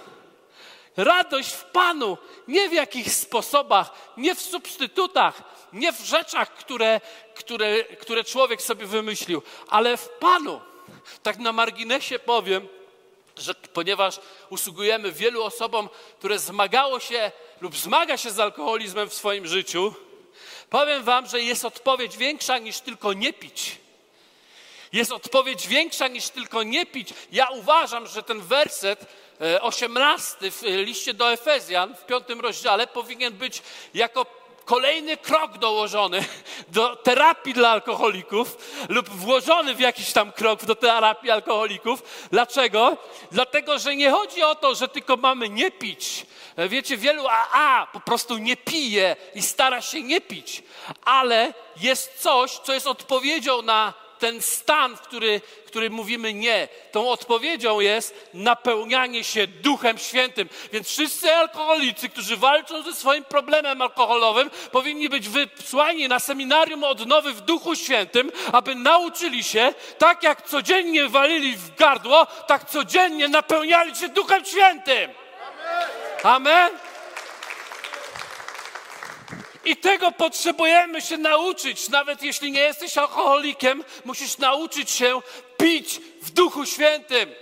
Radość 0.97 1.53
w 1.53 1.65
Panu. 1.65 2.19
Nie 2.49 2.69
w 2.69 2.73
jakichś 2.73 3.11
sposobach, 3.11 3.91
nie 4.17 4.35
w 4.35 4.41
substytutach, 4.41 5.43
nie 5.73 5.93
w 5.93 6.01
rzeczach, 6.01 6.55
które, 6.55 7.01
które, 7.35 7.85
które 7.85 8.25
człowiek 8.25 8.63
sobie 8.63 8.87
wymyślił, 8.87 9.43
ale 9.69 9.97
w 9.97 10.09
Panu. 10.09 10.61
Tak 11.23 11.39
na 11.39 11.53
marginesie 11.53 12.19
powiem, 12.19 12.69
że 13.37 13.55
ponieważ 13.55 14.21
usługujemy 14.51 15.13
wielu 15.13 15.43
osobom, 15.43 15.89
które 16.19 16.39
zmagało 16.39 17.01
się 17.01 17.33
lub 17.61 17.77
zmaga 17.77 18.17
się 18.17 18.31
z 18.31 18.41
alkoholizmem 18.41 19.11
w 19.11 19.15
swoim 19.15 19.47
życiu, 19.47 19.95
powiem 20.71 21.05
wam, 21.05 21.27
że 21.27 21.41
jest 21.41 21.65
odpowiedź 21.65 22.17
większa 22.17 22.59
niż 22.59 22.81
tylko 22.81 23.13
nie 23.13 23.33
pić. 23.33 23.77
Jest 24.93 25.13
odpowiedź 25.13 25.67
większa 25.69 26.09
niż 26.09 26.29
tylko 26.29 26.63
nie 26.63 26.87
pić. 26.87 27.09
Ja 27.33 27.49
uważam, 27.49 28.07
że 28.07 28.23
ten 28.23 28.41
werset 28.41 29.07
e, 29.41 29.63
osiemnasty 29.63 30.51
w 30.51 30.63
liście 30.63 31.15
do 31.15 31.33
Efezjan 31.33 31.97
w 31.97 32.07
piątym 32.07 32.41
rozdziale 32.41 32.87
powinien 32.87 33.33
być 33.33 33.63
jako 33.95 34.44
kolejny 34.65 35.17
krok 35.17 35.59
dołożony 35.59 36.25
do 36.69 36.97
terapii 36.97 37.55
dla 37.55 37.71
alkoholików 37.71 38.57
lub 38.89 39.09
włożony 39.09 39.75
w 39.75 39.81
jakiś 39.81 40.13
tam 40.13 40.33
krok 40.33 40.65
do 40.65 40.75
terapii 40.75 41.31
alkoholików. 41.31 42.03
Dlaczego? 42.31 42.97
Dlatego, 43.33 43.79
że 43.79 43.97
nie 43.97 44.11
chodzi 44.11 44.43
o 44.43 44.55
to, 44.55 44.75
że 44.75 44.89
tylko 44.89 45.17
mamy 45.17 45.49
nie 45.49 45.71
pić. 45.71 46.27
Wiecie, 46.69 46.97
wielu 46.97 47.29
AA 47.29 47.87
po 47.93 48.01
prostu 48.01 48.39
nie 48.39 48.57
pije 48.57 49.17
i 49.35 49.43
stara 49.43 49.83
się 49.83 50.03
nie 50.03 50.21
pić, 50.21 50.63
ale 51.05 51.55
jest 51.77 52.23
coś, 52.23 52.51
co 52.51 52.73
jest 52.73 52.87
odpowiedzią 52.87 53.63
na 53.63 54.04
ten 54.19 54.43
stan, 54.43 54.97
w 54.97 55.01
który, 55.01 55.41
który 55.67 55.91
mówimy 55.91 56.35
nie. 56.35 56.69
Tą 56.93 57.11
odpowiedzią 57.11 57.81
jest 57.81 58.31
napełnianie 58.35 59.25
się 59.25 59.47
Duchem 59.47 59.99
Świętym. 59.99 60.49
Więc 60.73 60.89
wszyscy 60.89 61.35
alkoholicy, 61.35 62.09
którzy 62.09 62.37
walczą 62.37 62.83
ze 62.83 62.93
swoim 62.93 63.25
problemem 63.25 63.83
alkoholowym, 63.83 64.51
powinni 64.73 65.09
być 65.09 65.29
wysłani 65.29 66.09
na 66.09 66.21
seminarium 66.21 66.85
odnowy 66.85 67.33
w 67.33 67.41
Duchu 67.41 67.77
Świętym, 67.77 68.33
aby 68.53 68.75
nauczyli 68.75 69.45
się, 69.45 69.75
tak 69.99 70.23
jak 70.23 70.49
codziennie 70.49 71.09
walili 71.09 71.57
w 71.57 71.75
gardło, 71.75 72.27
tak 72.47 72.71
codziennie 72.71 73.29
napełniali 73.29 73.97
się 73.97 74.09
Duchem 74.09 74.45
Świętym. 74.45 75.11
Amen. 76.23 76.94
I 79.65 79.77
tego 79.77 80.13
potrzebujemy 80.13 81.03
się 81.03 81.19
nauczyć. 81.19 81.89
Nawet 81.89 82.23
jeśli 82.23 82.53
nie 82.53 82.61
jesteś 82.61 82.99
alkoholikiem, 82.99 83.85
musisz 84.05 84.39
nauczyć 84.39 84.91
się 84.91 85.23
pić 85.57 86.01
w 86.23 86.31
Duchu 86.31 86.67
Świętym. 86.67 87.35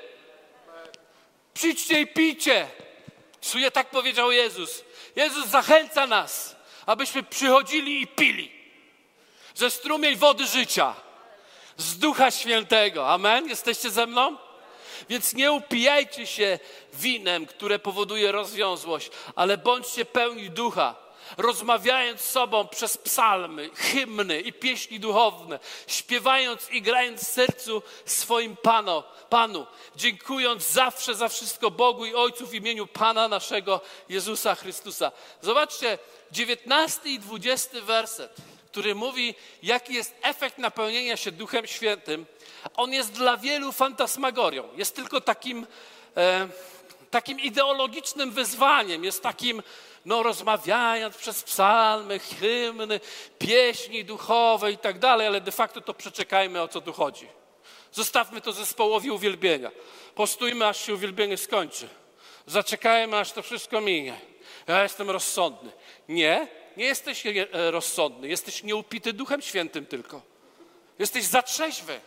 Przyjdźcie 1.54 2.00
i 2.00 2.06
pijcie. 2.06 2.66
Czuje 3.40 3.70
tak 3.70 3.90
powiedział 3.90 4.32
Jezus. 4.32 4.84
Jezus 5.16 5.46
zachęca 5.46 6.06
nas, 6.06 6.56
abyśmy 6.86 7.22
przychodzili 7.22 8.02
i 8.02 8.06
pili 8.06 8.62
ze 9.54 9.70
strumień 9.70 10.16
wody 10.16 10.46
życia, 10.46 10.94
z 11.76 11.98
Ducha 11.98 12.30
Świętego. 12.30 13.10
Amen? 13.10 13.48
Jesteście 13.48 13.90
ze 13.90 14.06
mną? 14.06 14.36
Więc 15.08 15.34
nie 15.34 15.52
upijajcie 15.52 16.26
się 16.26 16.58
winem, 16.92 17.46
które 17.46 17.78
powoduje 17.78 18.32
rozwiązłość, 18.32 19.10
ale 19.36 19.58
bądźcie 19.58 20.04
pełni 20.04 20.50
ducha 20.50 21.01
rozmawiając 21.36 22.20
z 22.20 22.30
sobą 22.30 22.68
przez 22.68 22.98
psalmy, 22.98 23.70
hymny 23.74 24.40
i 24.40 24.52
pieśni 24.52 25.00
duchowne, 25.00 25.58
śpiewając 25.86 26.70
i 26.70 26.82
grając 26.82 27.20
w 27.20 27.26
sercu 27.26 27.82
swoim 28.04 28.56
Panu, 28.56 29.02
Panu, 29.30 29.66
dziękując 29.96 30.70
zawsze 30.70 31.14
za 31.14 31.28
wszystko 31.28 31.70
Bogu 31.70 32.06
i 32.06 32.14
Ojcu 32.14 32.46
w 32.46 32.54
imieniu 32.54 32.86
Pana 32.86 33.28
naszego 33.28 33.80
Jezusa 34.08 34.54
Chrystusa. 34.54 35.12
Zobaczcie, 35.42 35.98
19 36.32 37.08
i 37.08 37.18
20 37.18 37.80
werset, 37.80 38.36
który 38.72 38.94
mówi, 38.94 39.34
jaki 39.62 39.94
jest 39.94 40.14
efekt 40.22 40.58
napełnienia 40.58 41.16
się 41.16 41.32
Duchem 41.32 41.66
Świętym. 41.66 42.26
On 42.76 42.92
jest 42.92 43.12
dla 43.12 43.36
wielu 43.36 43.72
fantasmagorią. 43.72 44.68
Jest 44.76 44.96
tylko 44.96 45.20
takim, 45.20 45.66
e, 46.16 46.48
takim 47.10 47.40
ideologicznym 47.40 48.30
wyzwaniem, 48.30 49.04
jest 49.04 49.22
takim 49.22 49.62
no 50.04 50.22
rozmawiając 50.22 51.16
przez 51.16 51.42
psalmy, 51.42 52.18
hymny, 52.18 53.00
pieśni 53.38 54.04
duchowe 54.04 54.72
i 54.72 54.78
tak 54.78 54.98
dalej, 54.98 55.26
ale 55.26 55.40
de 55.40 55.52
facto 55.52 55.80
to 55.80 55.94
przeczekajmy, 55.94 56.62
o 56.62 56.68
co 56.68 56.80
tu 56.80 56.92
chodzi. 56.92 57.28
Zostawmy 57.92 58.40
to 58.40 58.52
zespołowi 58.52 59.10
uwielbienia. 59.10 59.70
Postójmy, 60.14 60.66
aż 60.66 60.86
się 60.86 60.94
uwielbienie 60.94 61.36
skończy. 61.36 61.88
Zaczekajmy, 62.46 63.18
aż 63.18 63.32
to 63.32 63.42
wszystko 63.42 63.80
minie. 63.80 64.20
Ja 64.66 64.82
jestem 64.82 65.10
rozsądny. 65.10 65.72
Nie, 66.08 66.48
nie 66.76 66.84
jesteś 66.84 67.26
e, 67.26 67.70
rozsądny. 67.70 68.28
Jesteś 68.28 68.62
nieupity 68.62 69.12
Duchem 69.12 69.42
Świętym 69.42 69.86
tylko. 69.86 70.22
Jesteś 70.98 71.24
za 71.24 71.42
trzeźwy. 71.42 72.00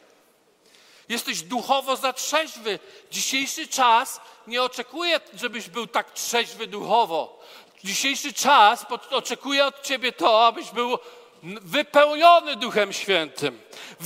Jesteś 1.09 1.41
duchowo 1.41 1.95
za 1.95 2.13
trzeźwy. 2.13 2.79
Dzisiejszy 3.11 3.67
czas 3.67 4.21
nie 4.47 4.63
oczekuje, 4.63 5.19
żebyś 5.33 5.69
był 5.69 5.87
tak 5.87 6.11
trzeźwy 6.11 6.67
duchowo. 6.67 7.39
Dzisiejszy 7.85 8.33
czas 8.33 8.85
oczekuje 9.11 9.65
od 9.65 9.81
Ciebie 9.81 10.11
to, 10.11 10.47
abyś 10.47 10.71
był 10.71 10.99
wypełniony 11.43 12.55
Duchem 12.55 12.93
Świętym, 12.93 13.59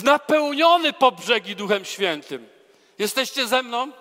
napełniony 0.03 0.93
po 0.93 1.12
brzegi 1.12 1.55
Duchem 1.55 1.86
Świętym. 1.86 2.48
Jesteście 3.00 3.48
ze 3.48 3.63
mną? 3.63 3.91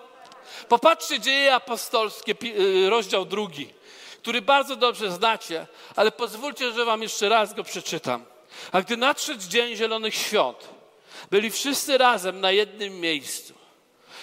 Popatrzcie 0.67 1.19
dzieje 1.19 1.55
apostolskie, 1.55 2.35
y, 2.43 2.89
rozdział 2.89 3.25
drugi, 3.25 3.73
który 4.21 4.41
bardzo 4.41 4.75
dobrze 4.75 5.11
znacie, 5.11 5.67
ale 5.95 6.11
pozwólcie, 6.11 6.71
że 6.71 6.85
wam 6.85 7.01
jeszcze 7.01 7.29
raz 7.29 7.53
go 7.53 7.63
przeczytam. 7.63 8.25
A 8.71 8.81
gdy 8.81 8.97
nadszedł 8.97 9.43
dzień 9.49 9.75
Zielonych 9.75 10.15
Świąt, 10.15 10.69
byli 11.31 11.51
wszyscy 11.51 11.97
razem 11.97 12.41
na 12.41 12.51
jednym 12.51 12.99
miejscu. 12.99 13.53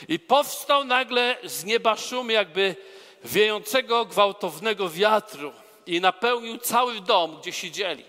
I 0.08 0.18
powstał 0.18 0.84
nagle 0.84 1.36
z 1.44 1.64
nieba 1.64 1.96
szum, 1.96 2.30
jakby 2.30 2.76
wiejącego 3.24 4.04
gwałtownego 4.04 4.88
wiatru 4.88 5.52
i 5.86 6.00
napełnił 6.00 6.58
cały 6.58 7.00
dom, 7.00 7.40
gdzie 7.40 7.52
siedzieli. 7.52 8.04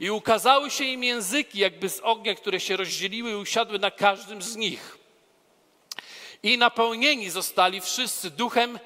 I 0.00 0.10
ukazały 0.10 0.70
się 0.70 0.84
im 0.84 1.04
języki, 1.04 1.58
jakby 1.58 1.88
z 1.88 2.00
ognia, 2.00 2.34
które 2.34 2.60
się 2.60 2.76
rozdzieliły 2.76 3.30
i 3.30 3.34
usiadły 3.34 3.78
na 3.78 3.90
każdym 3.90 4.42
z 4.42 4.56
nich. 4.56 4.98
I 6.42 6.58
napełnieni 6.58 7.30
zostali 7.30 7.80
wszyscy 7.80 8.30
Duchem 8.30 8.78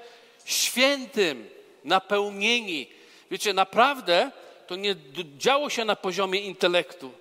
Świętym. 0.44 1.50
Napełnieni. 1.84 2.86
Wiecie, 3.30 3.52
naprawdę 3.52 4.30
to 4.66 4.76
nie 4.76 4.96
działo 5.38 5.70
się 5.70 5.84
na 5.84 5.96
poziomie 5.96 6.40
intelektu. 6.40 7.12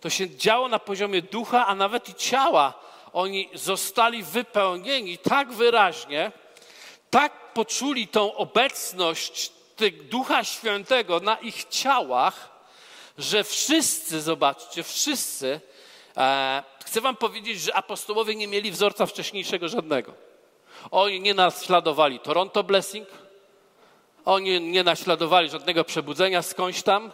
To 0.00 0.10
się 0.10 0.30
działo 0.30 0.68
na 0.68 0.78
poziomie 0.78 1.22
ducha, 1.22 1.66
a 1.66 1.74
nawet 1.74 2.08
i 2.08 2.14
ciała. 2.14 2.74
Oni 3.12 3.48
zostali 3.54 4.22
wypełnieni 4.22 5.18
tak 5.18 5.52
wyraźnie, 5.52 6.32
poczuli 7.54 8.08
tą 8.08 8.34
obecność 8.34 9.52
Ducha 9.88 10.44
Świętego 10.44 11.20
na 11.20 11.36
ich 11.36 11.64
ciałach, 11.64 12.50
że 13.18 13.44
wszyscy, 13.44 14.20
zobaczcie, 14.20 14.82
wszyscy, 14.82 15.60
e, 16.16 16.62
chcę 16.84 17.00
wam 17.00 17.16
powiedzieć, 17.16 17.60
że 17.60 17.74
apostołowie 17.74 18.34
nie 18.34 18.48
mieli 18.48 18.70
wzorca 18.70 19.06
wcześniejszego 19.06 19.68
żadnego. 19.68 20.14
Oni 20.90 21.20
nie 21.20 21.34
naśladowali 21.34 22.20
Toronto 22.20 22.64
Blessing, 22.64 23.08
oni 24.24 24.60
nie 24.60 24.84
naśladowali 24.84 25.50
żadnego 25.50 25.84
przebudzenia 25.84 26.42
skądś 26.42 26.82
tam. 26.82 27.12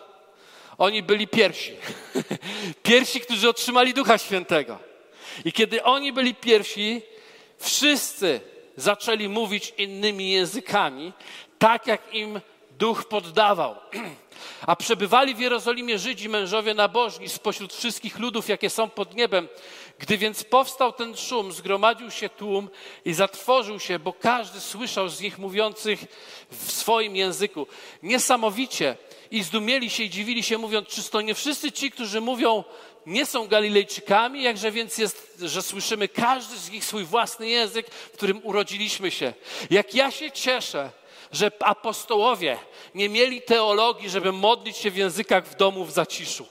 Oni 0.78 1.02
byli 1.02 1.28
pierwsi. 1.28 1.76
pierwsi, 2.82 3.20
którzy 3.20 3.48
otrzymali 3.48 3.94
Ducha 3.94 4.18
Świętego. 4.18 4.78
I 5.44 5.52
kiedy 5.52 5.82
oni 5.82 6.12
byli 6.12 6.34
pierwsi, 6.34 7.02
wszyscy 7.58 8.40
zaczęli 8.76 9.28
mówić 9.28 9.74
innymi 9.78 10.30
językami, 10.30 11.12
tak 11.58 11.86
jak 11.86 12.14
im 12.14 12.40
duch 12.78 13.04
poddawał. 13.04 13.76
A 14.66 14.76
przebywali 14.76 15.34
w 15.34 15.38
Jerozolimie 15.38 15.98
Żydzi, 15.98 16.28
mężowie 16.28 16.74
nabożni 16.74 17.28
spośród 17.28 17.72
wszystkich 17.74 18.18
ludów, 18.18 18.48
jakie 18.48 18.70
są 18.70 18.88
pod 18.90 19.14
niebem. 19.14 19.48
Gdy 19.98 20.18
więc 20.18 20.44
powstał 20.44 20.92
ten 20.92 21.16
szum, 21.16 21.52
zgromadził 21.52 22.10
się 22.10 22.28
tłum 22.28 22.68
i 23.04 23.12
zatworzył 23.12 23.80
się, 23.80 23.98
bo 23.98 24.12
każdy 24.12 24.60
słyszał 24.60 25.08
z 25.08 25.20
nich 25.20 25.38
mówiących 25.38 26.04
w 26.50 26.72
swoim 26.72 27.16
języku. 27.16 27.66
Niesamowicie. 28.02 28.96
I 29.30 29.42
zdumieli 29.42 29.90
się 29.90 30.02
i 30.02 30.10
dziwili 30.10 30.42
się, 30.42 30.58
mówiąc, 30.58 30.88
czyż 30.88 31.08
to 31.08 31.20
nie 31.20 31.34
wszyscy 31.34 31.72
ci, 31.72 31.90
którzy 31.90 32.20
mówią, 32.20 32.64
nie 33.06 33.26
są 33.26 33.46
Galilejczykami, 33.46 34.42
jakże 34.42 34.70
więc 34.70 34.98
jest, 34.98 35.38
że 35.42 35.62
słyszymy 35.62 36.08
każdy 36.08 36.58
z 36.58 36.70
nich 36.70 36.84
swój 36.84 37.04
własny 37.04 37.48
język, 37.48 37.90
w 37.90 38.10
którym 38.10 38.40
urodziliśmy 38.42 39.10
się. 39.10 39.32
Jak 39.70 39.94
ja 39.94 40.10
się 40.10 40.30
cieszę, 40.30 40.90
że 41.32 41.50
apostołowie 41.60 42.58
nie 42.94 43.08
mieli 43.08 43.42
teologii, 43.42 44.10
żeby 44.10 44.32
modlić 44.32 44.76
się 44.76 44.90
w 44.90 44.96
językach 44.96 45.46
w 45.46 45.56
domu 45.56 45.84
w 45.84 45.92
zaciszu 45.92 46.46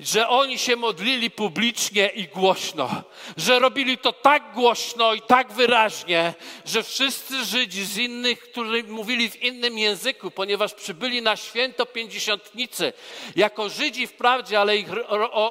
że 0.00 0.28
oni 0.28 0.58
się 0.58 0.76
modlili 0.76 1.30
publicznie 1.30 2.06
i 2.06 2.28
głośno, 2.28 3.02
że 3.36 3.58
robili 3.58 3.98
to 3.98 4.12
tak 4.12 4.54
głośno 4.54 5.14
i 5.14 5.22
tak 5.22 5.52
wyraźnie, 5.52 6.34
że 6.64 6.82
wszyscy 6.82 7.44
Żydzi 7.44 7.84
z 7.84 7.96
innych, 7.96 8.40
którzy 8.40 8.84
mówili 8.84 9.30
w 9.30 9.42
innym 9.42 9.78
języku, 9.78 10.30
ponieważ 10.30 10.74
przybyli 10.74 11.22
na 11.22 11.36
święto 11.36 11.86
pięćdziesiątnicy, 11.86 12.92
jako 13.36 13.68
Żydzi 13.68 14.06
wprawdzie, 14.06 14.60
ale 14.60 14.76
ich 14.76 14.88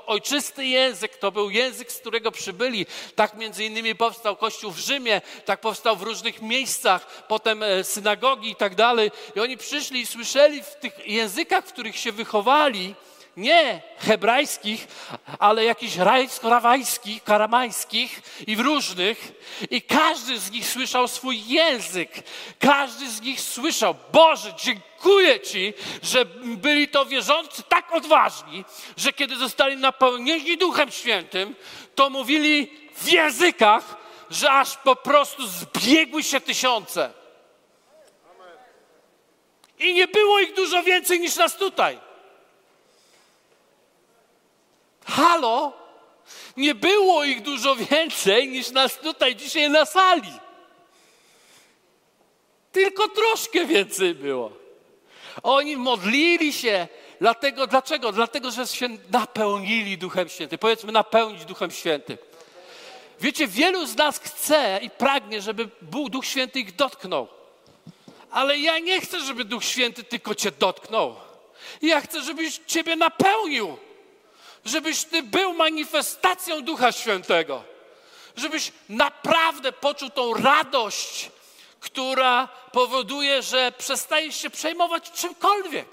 ojczysty 0.06 0.66
język 0.66 1.18
to 1.18 1.32
był 1.32 1.50
język, 1.50 1.92
z 1.92 2.00
którego 2.00 2.32
przybyli. 2.32 2.86
Tak 3.16 3.38
między 3.38 3.66
innymi 3.66 3.96
powstał 3.96 4.36
Kościół 4.36 4.72
w 4.72 4.80
Rzymie, 4.80 5.22
tak 5.46 5.62
powstał 5.62 5.96
w 5.96 6.02
różnych 6.02 6.42
miejscach, 6.42 7.26
potem 7.28 7.64
e, 7.64 7.84
synagogi 7.84 8.50
i 8.50 8.56
tak 8.56 8.76
dalej. 8.76 9.12
I 9.36 9.40
oni 9.40 9.58
przyszli 9.58 10.00
i 10.00 10.06
słyszeli 10.06 10.64
w 10.64 10.76
tych 10.76 11.08
językach, 11.08 11.66
w 11.66 11.74
których 11.74 11.98
się 11.98 12.12
wychowali, 12.12 12.96
nie 13.40 13.82
hebrajskich, 13.98 14.88
ale 15.40 15.64
jakichś 15.64 15.96
rajsko-rawajskich, 15.96 17.24
karamańskich 17.24 18.22
i 18.48 18.56
w 18.56 18.60
różnych. 18.60 19.32
I 19.70 19.82
każdy 19.82 20.40
z 20.40 20.52
nich 20.52 20.68
słyszał 20.68 21.08
swój 21.08 21.48
język. 21.48 22.12
Każdy 22.60 23.12
z 23.12 23.22
nich 23.22 23.42
słyszał, 23.42 23.96
Boże, 24.12 24.54
dziękuję 24.58 25.40
Ci, 25.40 25.74
że 26.04 26.26
byli 26.44 26.88
to 26.88 27.06
wierzący 27.06 27.64
tak 27.64 27.94
odważni, 27.94 28.66
że 28.98 29.14
kiedy 29.14 29.36
zostali 29.36 29.78
napełnieni 29.78 30.58
Duchem 30.58 30.92
Świętym, 30.92 31.56
to 31.96 32.10
mówili 32.10 32.72
w 32.96 33.08
językach, 33.12 33.98
że 34.30 34.52
aż 34.52 34.78
po 34.78 34.96
prostu 34.96 35.48
zbiegły 35.48 36.24
się 36.24 36.42
tysiące. 36.42 37.14
I 39.80 39.94
nie 39.94 40.08
było 40.08 40.40
ich 40.40 40.54
dużo 40.54 40.84
więcej 40.84 41.20
niż 41.20 41.36
nas 41.36 41.58
tutaj. 41.58 42.09
Halo? 45.10 45.74
Nie 46.58 46.76
było 46.76 47.24
ich 47.24 47.42
dużo 47.42 47.76
więcej 47.76 48.48
niż 48.48 48.72
nas 48.72 48.98
tutaj 48.98 49.36
dzisiaj 49.36 49.70
na 49.70 49.86
sali. 49.86 50.34
Tylko 52.72 53.08
troszkę 53.08 53.66
więcej 53.66 54.16
było. 54.16 54.52
Oni 55.44 55.78
modlili 55.78 56.54
się, 56.54 56.88
dlatego, 57.22 57.68
dlaczego? 57.68 58.12
Dlatego, 58.12 58.52
że 58.52 58.68
się 58.68 58.90
napełnili 59.12 59.98
Duchem 59.98 60.30
Świętym. 60.30 60.60
Powiedzmy, 60.60 60.92
napełnić 60.92 61.46
Duchem 61.46 61.72
Świętym. 61.72 62.18
Wiecie, 63.22 63.48
wielu 63.48 63.86
z 63.86 63.96
nas 63.96 64.20
chce 64.20 64.80
i 64.82 64.90
pragnie, 64.90 65.42
żeby 65.42 65.70
Bóg, 65.82 66.10
Duch 66.10 66.26
Święty 66.26 66.60
ich 66.60 66.76
dotknął. 66.76 67.28
Ale 68.32 68.58
ja 68.58 68.80
nie 68.80 69.02
chcę, 69.02 69.20
żeby 69.20 69.46
Duch 69.46 69.64
Święty 69.64 70.04
tylko 70.04 70.36
cię 70.36 70.52
dotknął. 70.52 71.16
Ja 71.82 72.02
chcę, 72.02 72.22
żebyś 72.22 72.60
ciebie 72.68 72.96
napełnił 72.96 73.78
żebyś 74.66 75.04
Ty 75.04 75.24
był 75.24 75.54
manifestacją 75.54 76.62
Ducha 76.62 76.92
Świętego, 76.92 77.64
żebyś 78.36 78.72
naprawdę 78.90 79.72
poczuł 79.72 80.10
tą 80.10 80.34
radość, 80.34 81.32
która 81.80 82.48
powoduje, 82.72 83.42
że 83.42 83.72
przestajesz 83.78 84.36
się 84.36 84.50
przejmować 84.50 85.12
czymkolwiek. 85.12 85.88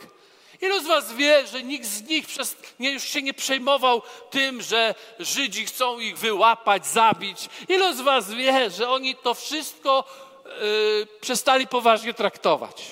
Ilu 0.61 0.81
z 0.81 0.87
Was 0.87 1.13
wie, 1.13 1.47
że 1.47 1.63
nikt 1.63 1.87
z 1.87 2.03
nich 2.03 2.27
przez, 2.27 2.57
nie, 2.79 2.91
już 2.91 3.03
się 3.03 3.23
nie 3.23 3.35
przejmował 3.35 4.03
tym, 4.31 4.63
że 4.63 4.95
Żydzi 5.19 5.67
chcą 5.67 5.99
ich 5.99 6.19
wyłapać, 6.19 6.87
zabić? 6.87 7.49
Ilu 7.69 7.93
z 7.95 8.01
Was 8.01 8.31
wie, 8.31 8.71
że 8.71 8.89
oni 8.89 9.17
to 9.17 9.35
wszystko 9.35 10.05
yy, 10.45 11.09
przestali 11.21 11.67
poważnie 11.67 12.15
traktować, 12.15 12.83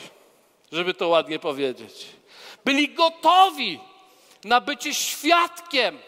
żeby 0.72 0.94
to 0.94 1.08
ładnie 1.08 1.38
powiedzieć? 1.38 2.06
Byli 2.64 2.88
gotowi 2.88 3.80
na 4.44 4.60
bycie 4.60 4.94
świadkiem. 4.94 5.98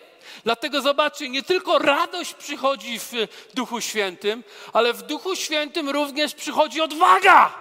Dlatego 0.45 0.81
zobaczcie, 0.81 1.29
nie 1.29 1.43
tylko 1.43 1.79
radość 1.79 2.35
przychodzi 2.35 2.99
w 2.99 3.13
Duchu 3.55 3.81
Świętym, 3.81 4.45
ale 4.73 4.93
w 4.93 5.03
Duchu 5.03 5.37
Świętym 5.37 5.89
również 5.89 6.35
przychodzi 6.35 6.81
odwaga. 6.81 7.55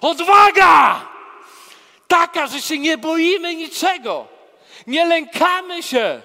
Odwaga! 0.00 1.06
Taka, 2.08 2.46
że 2.46 2.62
się 2.62 2.78
nie 2.78 2.98
boimy 2.98 3.54
niczego. 3.54 4.28
Nie 4.86 5.04
lękamy 5.04 5.82
się. 5.82 6.22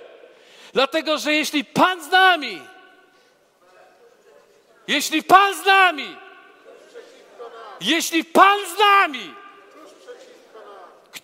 Dlatego, 0.73 1.17
że 1.17 1.33
jeśli 1.33 1.65
Pan 1.65 2.03
z 2.03 2.11
nami, 2.11 2.61
jeśli 4.87 5.23
Pan 5.23 5.55
z 5.55 5.65
nami, 5.65 6.15
jeśli 7.81 8.25
Pan 8.25 8.59
z 8.75 8.79
nami, 8.79 9.33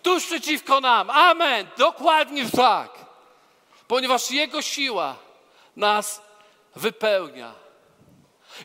Któż 0.04 0.26
przeciwko 0.26 0.80
nam? 0.80 1.10
Amen. 1.10 1.66
Dokładnie 1.78 2.50
tak. 2.50 2.90
Ponieważ 3.88 4.30
Jego 4.30 4.62
siła 4.62 5.16
nas 5.76 6.20
wypełnia. 6.76 7.54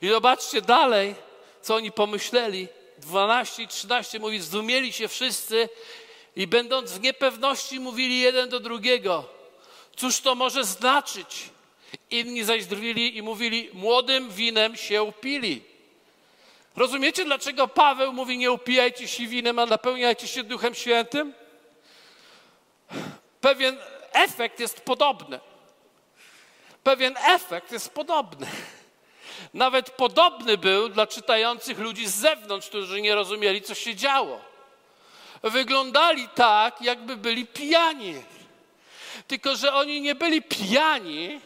I 0.02 0.10
zobaczcie 0.10 0.62
dalej, 0.62 1.16
co 1.62 1.76
oni 1.76 1.92
pomyśleli. 1.92 2.68
12 2.98 3.64
i 3.64 3.68
13 3.68 4.20
mówi, 4.20 4.40
zdumieli 4.40 4.94
się 4.94 5.08
wszyscy 5.08 5.70
i 6.36 6.48
będąc 6.48 6.92
w 6.92 7.02
niepewności 7.02 7.80
mówili 7.80 8.20
jeden 8.20 8.50
do 8.50 8.60
drugiego. 8.60 9.26
Cóż 9.96 10.20
to 10.20 10.36
może 10.36 10.64
znaczyć? 10.64 11.50
Inni 12.12 12.44
zaś 12.44 12.66
drwili 12.66 13.18
i 13.18 13.22
mówili, 13.22 13.70
młodym 13.74 14.30
winem 14.30 14.76
się 14.76 15.04
upili. 15.04 15.69
Rozumiecie, 16.80 17.26
dlaczego 17.26 17.68
Paweł 17.68 18.14
mówi: 18.14 18.38
Nie 18.38 18.52
upijajcie 18.52 19.08
się 19.08 19.28
winem, 19.28 19.60
a 19.60 19.66
napełniajcie 19.66 20.28
się 20.28 20.44
Duchem 20.44 20.76
Świętym? 20.76 21.34
Pewien 23.42 23.78
efekt 24.14 24.60
jest 24.60 24.82
podobny. 24.82 25.40
Pewien 26.84 27.16
efekt 27.18 27.72
jest 27.72 27.94
podobny. 27.94 28.48
Nawet 29.54 29.90
podobny 29.90 30.58
był 30.58 30.90
dla 30.90 31.08
czytających 31.08 31.80
ludzi 31.80 32.08
z 32.08 32.16
zewnątrz, 32.16 32.68
którzy 32.68 33.02
nie 33.02 33.16
rozumieli, 33.16 33.62
co 33.62 33.76
się 33.76 33.96
działo. 33.96 34.42
Wyglądali 35.44 36.28
tak, 36.36 36.82
jakby 36.82 37.18
byli 37.18 37.48
pijani. 37.48 38.14
Tylko, 39.28 39.56
że 39.56 39.74
oni 39.74 40.02
nie 40.02 40.16
byli 40.16 40.42
pijani 40.42 41.42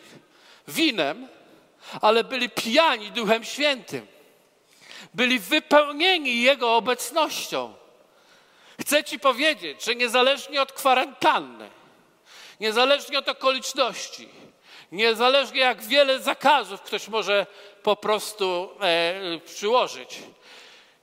winem, 0.67 1.27
ale 2.01 2.23
byli 2.23 2.49
pijani 2.49 3.11
Duchem 3.11 3.43
Świętym 3.43 4.13
byli 5.13 5.39
wypełnieni 5.39 6.41
Jego 6.41 6.75
obecnością. 6.75 7.73
Chcę 8.81 9.03
Ci 9.03 9.19
powiedzieć, 9.19 9.85
że 9.85 9.95
niezależnie 9.95 10.61
od 10.61 10.71
kwarantanny, 10.71 11.69
niezależnie 12.59 13.19
od 13.19 13.29
okoliczności, 13.29 14.29
niezależnie 14.91 15.59
jak 15.59 15.83
wiele 15.83 16.19
zakazów 16.19 16.81
ktoś 16.81 17.07
może 17.07 17.45
po 17.83 17.95
prostu 17.95 18.69
e, 18.81 19.39
przyłożyć, 19.45 20.19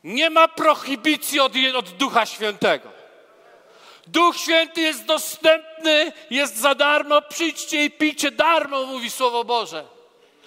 nie 0.04 0.30
ma 0.30 0.48
prohibicji 0.48 1.40
od, 1.40 1.52
od 1.76 1.90
Ducha 1.90 2.26
Świętego. 2.26 2.88
Duch 4.06 4.36
Święty 4.36 4.80
jest 4.80 5.04
dostępny, 5.04 6.12
jest 6.30 6.56
za 6.56 6.74
darmo, 6.74 7.22
przyjdźcie 7.22 7.84
i 7.84 7.90
pijcie 7.90 8.30
darmo, 8.30 8.86
mówi 8.86 9.10
Słowo 9.10 9.44
Boże. 9.44 9.84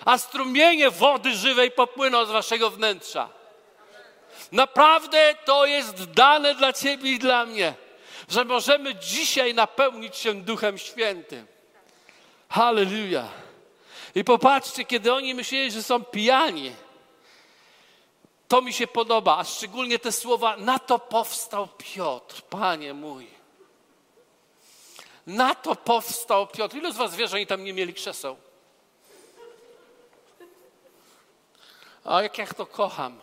A 0.06 0.18
strumienie 0.18 0.90
wody 0.90 1.36
żywej 1.36 1.72
popłyną 1.72 2.26
z 2.26 2.32
waszego 2.32 2.70
wnętrza. 2.70 3.30
Naprawdę 4.52 5.36
to 5.46 5.66
jest 5.66 6.04
dane 6.04 6.56
dla 6.56 6.74
Ciebie 6.74 7.12
i 7.12 7.20
dla 7.20 7.46
mnie. 7.46 7.74
że 8.30 8.46
możemy 8.46 8.96
dzisiaj 8.96 9.54
napełnić 9.54 10.18
się 10.18 10.34
Duchem 10.34 10.78
Świętym. 10.78 11.48
Halleluja. 12.50 13.28
I 14.16 14.24
popatrzcie, 14.24 14.86
kiedy 14.86 15.14
oni 15.14 15.36
myśleli, 15.36 15.72
że 15.72 15.84
są 15.84 16.04
pijani, 16.04 16.76
to 18.48 18.62
mi 18.62 18.74
się 18.74 18.88
podoba, 18.88 19.38
a 19.38 19.44
szczególnie 19.44 20.00
te 20.00 20.12
słowa, 20.12 20.58
na 20.58 20.80
to 20.80 21.00
powstał 21.00 21.68
Piotr, 21.78 22.42
Panie 22.42 22.94
mój. 22.94 23.28
Na 25.28 25.56
to 25.56 25.76
powstał 25.76 26.48
Piotr. 26.48 26.76
Ilu 26.76 26.92
z 26.92 26.98
was 26.98 27.16
wie, 27.16 27.28
że 27.28 27.36
oni 27.36 27.48
tam 27.48 27.64
nie 27.64 27.74
mieli 27.74 27.94
krzeseł? 27.94 28.38
A 32.06 32.22
jak 32.22 32.38
ja 32.38 32.48
to 32.48 32.66
kocham. 32.66 33.20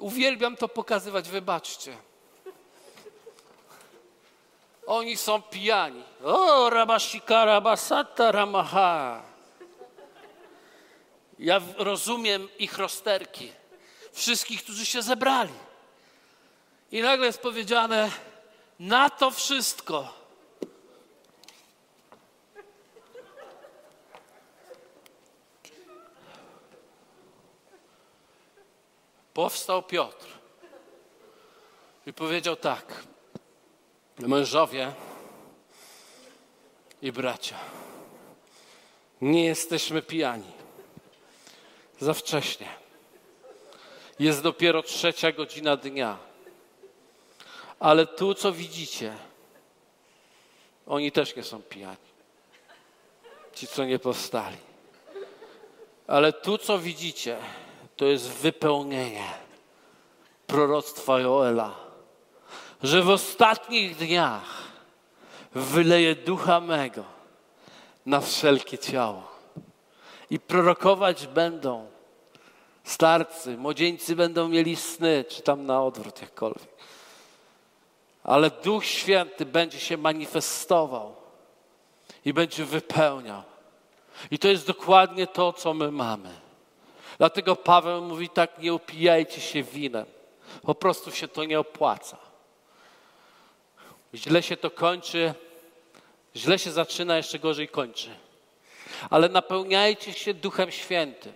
Uwielbiam 0.00 0.56
to 0.56 0.68
pokazywać, 0.68 1.28
wybaczcie. 1.28 1.96
Oni 4.86 5.16
są 5.16 5.42
pijani. 5.42 6.02
O, 6.24 6.70
rabashika, 6.70 7.44
rabasata, 7.44 8.32
ramaha. 8.32 9.22
Ja 11.38 11.60
rozumiem 11.78 12.48
ich 12.58 12.78
rozterki. 12.78 13.52
Wszystkich, 14.12 14.62
którzy 14.62 14.86
się 14.86 15.02
zebrali. 15.02 15.52
I 16.92 17.02
nagle 17.02 17.26
jest 17.26 17.42
powiedziane, 17.42 18.10
na 18.80 19.10
to 19.10 19.30
wszystko 19.30 20.19
powstał 29.34 29.82
Piotr 29.82 30.26
i 32.06 32.12
powiedział 32.12 32.56
tak: 32.56 33.04
Mężowie 34.18 34.92
i 37.02 37.12
bracia, 37.12 37.58
nie 39.20 39.44
jesteśmy 39.44 40.02
pijani. 40.02 40.52
Za 42.00 42.14
wcześnie. 42.14 42.68
Jest 44.18 44.42
dopiero 44.42 44.82
trzecia 44.82 45.32
godzina 45.32 45.76
dnia. 45.76 46.18
Ale 47.80 48.06
tu, 48.06 48.34
co 48.34 48.52
widzicie, 48.52 49.16
oni 50.86 51.12
też 51.12 51.36
nie 51.36 51.42
są 51.42 51.62
pijani. 51.62 52.10
Ci, 53.54 53.66
co 53.66 53.84
nie 53.84 53.98
powstali. 53.98 54.56
Ale 56.06 56.32
tu, 56.32 56.58
co 56.58 56.78
widzicie, 56.78 57.38
to 58.00 58.06
jest 58.06 58.28
wypełnienie 58.28 59.24
proroctwa 60.46 61.20
Joela, 61.20 61.74
że 62.82 63.02
w 63.02 63.10
ostatnich 63.10 63.96
dniach 63.96 64.62
wyleje 65.54 66.14
ducha 66.14 66.60
mego 66.60 67.04
na 68.06 68.20
wszelkie 68.20 68.78
ciało. 68.78 69.22
I 70.30 70.38
prorokować 70.38 71.26
będą 71.26 71.86
starcy, 72.84 73.56
młodzieńcy 73.56 74.16
będą 74.16 74.48
mieli 74.48 74.76
sny, 74.76 75.24
czy 75.28 75.42
tam 75.42 75.66
na 75.66 75.82
odwrót 75.82 76.20
jakkolwiek. 76.20 76.68
Ale 78.24 78.50
Duch 78.50 78.84
Święty 78.84 79.46
będzie 79.46 79.80
się 79.80 79.96
manifestował 79.96 81.14
i 82.24 82.32
będzie 82.32 82.64
wypełniał. 82.64 83.42
I 84.30 84.38
to 84.38 84.48
jest 84.48 84.66
dokładnie 84.66 85.26
to, 85.26 85.52
co 85.52 85.74
my 85.74 85.92
mamy. 85.92 86.49
Dlatego 87.20 87.56
Paweł 87.56 88.02
mówi 88.02 88.28
tak, 88.28 88.58
nie 88.58 88.74
upijajcie 88.74 89.40
się 89.40 89.62
winem. 89.62 90.06
Po 90.62 90.74
prostu 90.74 91.10
się 91.10 91.28
to 91.28 91.44
nie 91.44 91.60
opłaca. 91.60 92.16
Źle 94.14 94.42
się 94.42 94.56
to 94.56 94.70
kończy, 94.70 95.34
źle 96.36 96.58
się 96.58 96.70
zaczyna, 96.70 97.16
jeszcze 97.16 97.38
gorzej 97.38 97.68
kończy. 97.68 98.10
Ale 99.10 99.28
napełniajcie 99.28 100.12
się 100.12 100.34
Duchem 100.34 100.70
Świętym, 100.70 101.32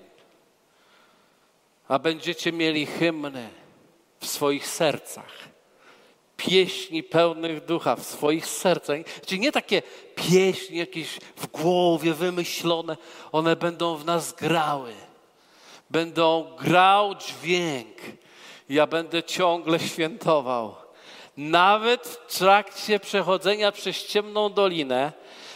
a 1.89 1.99
będziecie 1.99 2.53
mieli 2.53 2.87
hymny 2.87 3.49
w 4.21 4.27
swoich 4.27 4.67
sercach. 4.67 5.33
Pieśni 6.37 7.03
pełnych 7.03 7.65
ducha 7.65 7.97
w 7.97 8.05
swoich 8.05 8.47
sercach. 8.47 8.99
Czyli 9.27 9.41
nie 9.41 9.53
takie 9.53 9.83
pieśni 10.15 10.79
jakieś 10.79 11.19
w 11.37 11.47
głowie 11.47 12.15
wymyślone, 12.15 12.97
one 13.33 13.57
będą 13.57 13.97
w 13.97 14.05
nas 14.05 14.33
grały 14.33 14.95
będą 15.91 16.57
grał 16.61 17.15
dźwięk. 17.15 17.97
Ja 18.69 18.87
będę 18.87 19.23
ciągle 19.23 19.79
świętował. 19.81 20.75
Nawet 21.37 22.07
w 22.07 22.39
trakcie 22.39 23.01
przechodzenia 23.01 23.73
przez 23.73 24.07
ciemną 24.07 24.51
dolinę, 24.51 25.13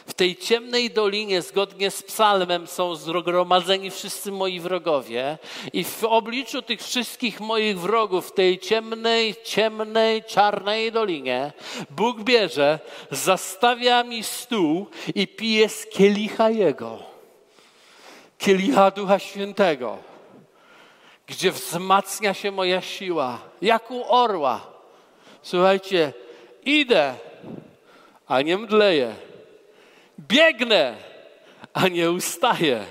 w 0.07 0.15
tej 0.15 0.37
ciemnej 0.37 0.91
dolinie, 0.91 1.43
zgodnie 1.43 1.91
z 1.91 2.03
psalmem, 2.03 2.67
są 2.67 2.95
zgromadzeni 2.95 3.91
wszyscy 3.91 4.33
moi 4.33 4.61
wrogowie, 4.61 5.39
i 5.73 5.85
w 5.85 6.05
obliczu 6.05 6.63
tych 6.63 6.83
wszystkich 6.83 7.41
moich 7.41 7.81
wrogów, 7.81 8.29
w 8.29 8.33
tej 8.33 8.59
ciemnej, 8.59 9.35
ciemnej, 9.45 10.25
czarnej 10.25 10.93
dolinie, 10.93 11.53
Bóg 11.91 12.23
bierze, 12.23 12.79
zastawia 13.11 14.05
mi 14.05 14.23
stół 14.23 14.87
i 15.15 15.27
pije 15.27 15.69
z 15.69 15.87
kielicha 15.87 16.51
Jego, 16.51 16.99
kielicha 18.39 18.91
Ducha 18.91 19.19
Świętego 19.19 20.08
gdzie 21.29 21.53
wzmacnia 21.53 22.35
się 22.35 22.51
moja 22.51 22.81
siła, 22.81 23.39
jak 23.63 23.91
u 23.91 24.05
orła. 24.13 24.67
Słuchajcie, 25.43 26.13
idę, 26.65 27.15
a 28.27 28.43
nie 28.43 28.57
mdleję. 28.57 29.15
Biegnę, 30.19 30.97
a 31.73 31.89
nie 31.89 32.11
ustaję. 32.11 32.85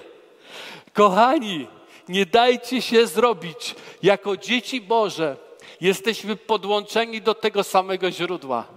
Kochani, 0.93 1.67
nie 2.09 2.25
dajcie 2.25 2.81
się 2.81 3.07
zrobić. 3.07 3.75
Jako 4.03 4.37
dzieci 4.37 4.81
Boże 4.81 5.37
jesteśmy 5.81 6.35
podłączeni 6.35 7.21
do 7.21 7.33
tego 7.33 7.63
samego 7.63 8.11
źródła. 8.11 8.67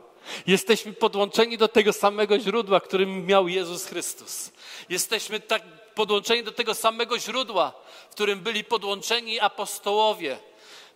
Jesteśmy 0.47 0.93
podłączeni 0.93 1.59
do 1.59 1.69
tego 1.69 1.93
samego 1.93 2.39
źródła, 2.39 2.81
którym 2.81 3.27
miał 3.27 3.49
Jezus 3.49 3.87
Chrystus. 3.87 4.53
Jesteśmy 4.89 5.41
tak 5.41 5.63
podłączeni 6.01 6.43
do 6.43 6.53
tego 6.53 6.75
samego 6.75 7.19
źródła, 7.19 7.73
w 8.11 8.15
którym 8.15 8.41
byli 8.41 8.65
podłączeni 8.65 9.41
apostołowie. 9.41 10.39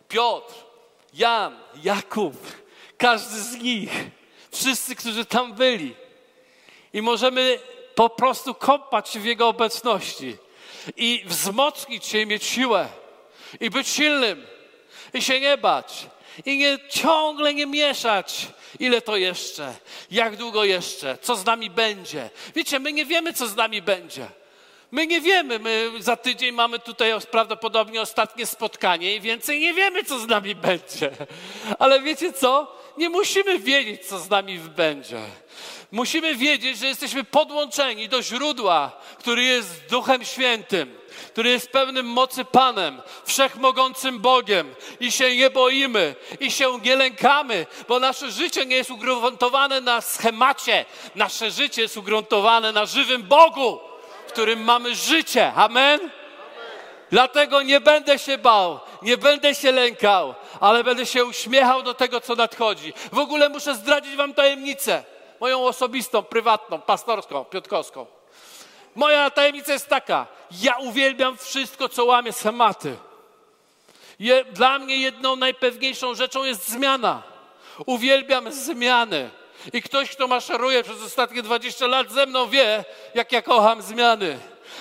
Piotr, 0.09 0.55
Jan, 1.15 1.59
Jakub, 1.83 2.35
każdy 2.99 3.41
z 3.41 3.53
nich, 3.63 3.91
wszyscy, 4.53 4.97
którzy 4.97 5.25
tam 5.25 5.53
byli. 5.53 5.95
I 6.93 7.03
możemy 7.03 7.59
po 7.95 8.11
prostu 8.11 8.55
kąpać 8.55 9.09
się 9.09 9.21
w 9.21 9.25
Jego 9.25 9.49
obecności 9.49 10.37
i 10.97 11.23
wzmocnić 11.27 12.07
się 12.07 12.19
i 12.19 12.27
mieć 12.27 12.45
siłę 12.45 12.89
i 13.61 13.71
być 13.71 13.89
silnym 13.89 14.47
i 15.15 15.23
się 15.23 15.41
nie 15.41 15.59
bać 15.59 16.07
i 16.47 16.59
nie, 16.59 16.79
ciągle 16.91 17.55
nie 17.55 17.67
mieszać. 17.67 18.47
Ile 18.79 19.01
to 19.01 19.17
jeszcze? 19.17 19.75
Jak 20.11 20.37
długo 20.37 20.65
jeszcze? 20.65 21.19
Co 21.23 21.37
z 21.37 21.45
nami 21.45 21.71
będzie? 21.71 22.31
Wiecie, 22.55 22.79
my 22.79 22.93
nie 22.93 23.05
wiemy, 23.05 23.33
co 23.33 23.49
z 23.49 23.57
nami 23.57 23.83
będzie. 23.83 24.44
My 24.95 25.07
nie 25.07 25.21
wiemy, 25.21 25.59
my 25.59 25.91
za 25.99 26.17
tydzień 26.17 26.53
mamy 26.53 26.79
tutaj 26.79 27.13
prawdopodobnie 27.31 28.01
ostatnie 28.01 28.47
spotkanie 28.47 29.17
i 29.17 29.21
więcej 29.21 29.61
nie 29.61 29.75
wiemy, 29.75 30.05
co 30.05 30.19
z 30.19 30.27
nami 30.27 30.55
będzie. 30.55 31.11
Ale 31.79 32.01
wiecie 32.01 32.33
co? 32.33 32.77
Nie 32.97 33.11
musimy 33.11 33.59
wiedzieć, 33.59 34.07
co 34.07 34.19
z 34.19 34.31
nami 34.31 34.59
będzie. 34.59 35.21
Musimy 35.93 36.35
wiedzieć, 36.35 36.79
że 36.79 36.87
jesteśmy 36.87 37.25
podłączeni 37.25 38.09
do 38.09 38.23
źródła, 38.23 38.93
który 39.19 39.45
jest 39.45 39.87
Duchem 39.91 40.25
Świętym, 40.25 40.99
który 41.27 41.51
jest 41.51 41.71
pełnym 41.71 42.07
mocy 42.07 42.45
Panem, 42.45 43.03
wszechmogącym 43.25 44.19
Bogiem 44.19 44.75
i 45.01 45.13
się 45.13 45.37
nie 45.37 45.51
boimy 45.51 46.15
i 46.41 46.51
się 46.51 46.79
nie 46.85 46.97
lękamy, 46.97 47.67
bo 47.89 48.01
nasze 48.01 48.31
życie 48.31 48.67
nie 48.67 48.77
jest 48.77 48.91
ugruntowane 48.91 49.81
na 49.81 50.01
schemacie, 50.01 50.85
nasze 51.15 51.51
życie 51.51 51.83
jest 51.83 51.97
ugruntowane 51.97 52.73
na 52.73 52.87
żywym 52.87 53.23
Bogu 53.23 53.94
którym 54.35 54.65
mamy 54.65 54.95
życie. 54.95 55.53
Amen? 55.57 56.11
Dlatego 57.11 57.63
nie 57.63 57.81
będę 57.81 58.19
się 58.19 58.39
bał, 58.39 58.81
nie 59.03 59.17
będę 59.17 59.55
się 59.55 59.73
lękał, 59.73 60.35
ale 60.61 60.85
będę 60.85 61.07
się 61.07 61.25
uśmiechał 61.25 61.83
do 61.83 61.95
tego, 61.95 62.21
co 62.21 62.35
nadchodzi. 62.35 62.93
W 63.13 63.19
ogóle 63.19 63.49
muszę 63.49 63.75
zdradzić 63.75 64.17
Wam 64.17 64.35
tajemnicę, 64.35 65.05
moją 65.41 65.67
osobistą, 65.67 66.23
prywatną, 66.23 66.81
pastorską, 66.81 67.45
piotkowską. 67.45 68.07
Moja 68.95 69.31
tajemnica 69.31 69.73
jest 69.73 69.89
taka: 69.89 70.27
ja 70.63 70.77
uwielbiam 70.77 71.37
wszystko, 71.37 71.89
co 71.89 72.05
łamie 72.05 72.33
schematy. 72.33 72.97
Je, 74.19 74.45
dla 74.45 74.79
mnie 74.79 74.97
jedną 74.97 75.37
najpewniejszą 75.37 76.15
rzeczą 76.15 76.45
jest 76.45 76.69
zmiana. 76.69 77.23
Uwielbiam 77.87 78.53
zmiany. 78.53 79.31
I 79.73 79.83
ktoś, 79.83 80.11
kto 80.11 80.29
maszeruje 80.29 80.83
przez 80.83 81.03
ostatnie 81.03 81.43
20 81.43 81.87
lat 81.87 82.11
ze 82.11 82.27
mną, 82.27 82.49
wie, 82.49 82.85
jak 83.15 83.33
ja 83.33 83.43
kocham 83.43 83.83
zmiany. 83.83 84.39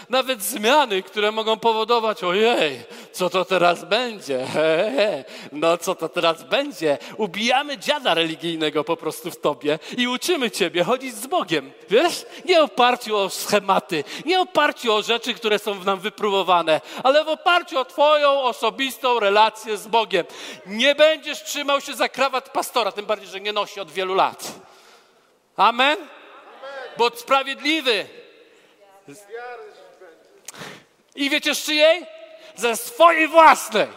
nawet 0.09 0.41
zmiany, 0.41 1.03
które 1.03 1.31
mogą 1.31 1.59
powodować, 1.59 2.23
ojej, 2.23 2.81
co 3.11 3.29
to 3.29 3.45
teraz 3.45 3.85
będzie? 3.85 4.45
He, 4.45 4.91
he, 4.95 5.23
no 5.51 5.77
co 5.77 5.95
to 5.95 6.09
teraz 6.09 6.43
będzie? 6.43 6.97
Ubijamy 7.17 7.77
dziada 7.77 8.13
religijnego 8.13 8.83
po 8.83 8.97
prostu 8.97 9.31
w 9.31 9.39
tobie 9.39 9.79
i 9.97 10.07
uczymy 10.07 10.51
ciebie 10.51 10.83
chodzić 10.83 11.15
z 11.15 11.27
Bogiem, 11.27 11.71
wiesz? 11.89 12.25
Nie 12.45 12.63
oparciu 12.63 13.17
o 13.17 13.29
schematy, 13.29 14.03
nie 14.25 14.39
oparciu 14.41 14.93
o 14.93 15.01
rzeczy, 15.01 15.33
które 15.33 15.59
są 15.59 15.73
w 15.73 15.85
nam 15.85 15.99
wypróbowane, 15.99 16.81
ale 17.03 17.23
w 17.23 17.29
oparciu 17.29 17.79
o 17.79 17.85
twoją 17.85 18.41
osobistą 18.41 19.19
relację 19.19 19.77
z 19.77 19.87
Bogiem. 19.87 20.25
Nie 20.65 20.95
będziesz 20.95 21.43
trzymał 21.43 21.81
się 21.81 21.93
za 21.93 22.09
krawat 22.09 22.49
pastora, 22.49 22.91
tym 22.91 23.05
bardziej, 23.05 23.29
że 23.29 23.41
nie 23.41 23.53
nosi 23.53 23.79
od 23.79 23.91
wielu 23.91 24.13
lat. 24.13 24.72
Amen? 25.57 25.97
Bo 26.97 27.09
sprawiedliwy. 27.09 28.05
I 31.15 31.29
wiecie 31.29 31.55
z 31.55 31.63
czyjej? 31.63 32.05
Ze 32.55 32.77
swojej 32.77 33.27
własnej. 33.27 33.87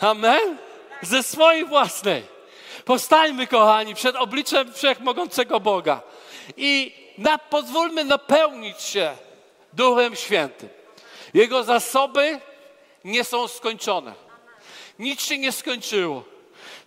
Amen? 0.00 0.58
Ze 1.02 1.22
swojej 1.22 1.64
własnej. 1.64 2.22
Powstańmy, 2.84 3.46
kochani, 3.46 3.94
przed 3.94 4.16
obliczem 4.16 4.72
wszechmogącego 4.72 5.60
Boga 5.60 6.00
i 6.56 6.94
na, 7.18 7.38
pozwólmy 7.38 8.04
napełnić 8.04 8.82
się 8.82 9.16
Duchem 9.72 10.16
Świętym. 10.16 10.68
Jego 11.34 11.64
zasoby 11.64 12.40
nie 13.04 13.24
są 13.24 13.48
skończone. 13.48 14.14
Nic 14.98 15.22
się 15.22 15.38
nie 15.38 15.52
skończyło. 15.52 16.24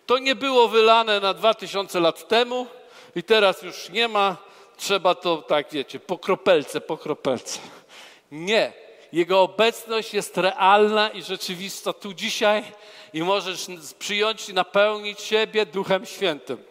To 0.05 0.17
nie 0.17 0.35
było 0.35 0.67
wylane 0.67 1.19
na 1.19 1.33
dwa 1.33 1.53
tysiące 1.53 1.99
lat 1.99 2.27
temu 2.27 2.67
i 3.15 3.23
teraz 3.23 3.61
już 3.61 3.89
nie 3.89 4.07
ma. 4.07 4.37
Trzeba 4.77 5.15
to, 5.15 5.37
tak 5.37 5.71
wiecie, 5.71 5.99
po 5.99 6.17
kropelce, 6.17 6.81
po 6.81 6.97
kropelce. 6.97 7.59
Nie. 8.31 8.73
Jego 9.11 9.41
obecność 9.41 10.13
jest 10.13 10.37
realna 10.37 11.09
i 11.09 11.23
rzeczywista 11.23 11.93
tu 11.93 12.13
dzisiaj 12.13 12.63
i 13.13 13.23
możesz 13.23 13.67
przyjąć 13.99 14.49
i 14.49 14.53
napełnić 14.53 15.21
siebie 15.21 15.65
Duchem 15.65 16.05
Świętym. 16.05 16.63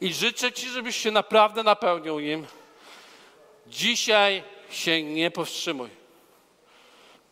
I 0.00 0.14
życzę 0.14 0.52
Ci, 0.52 0.68
żebyś 0.68 0.96
się 0.96 1.10
naprawdę 1.10 1.62
napełnił 1.62 2.20
nim. 2.20 2.46
Dzisiaj 3.66 4.42
się 4.70 5.02
nie 5.02 5.30
powstrzymuj. 5.30 5.88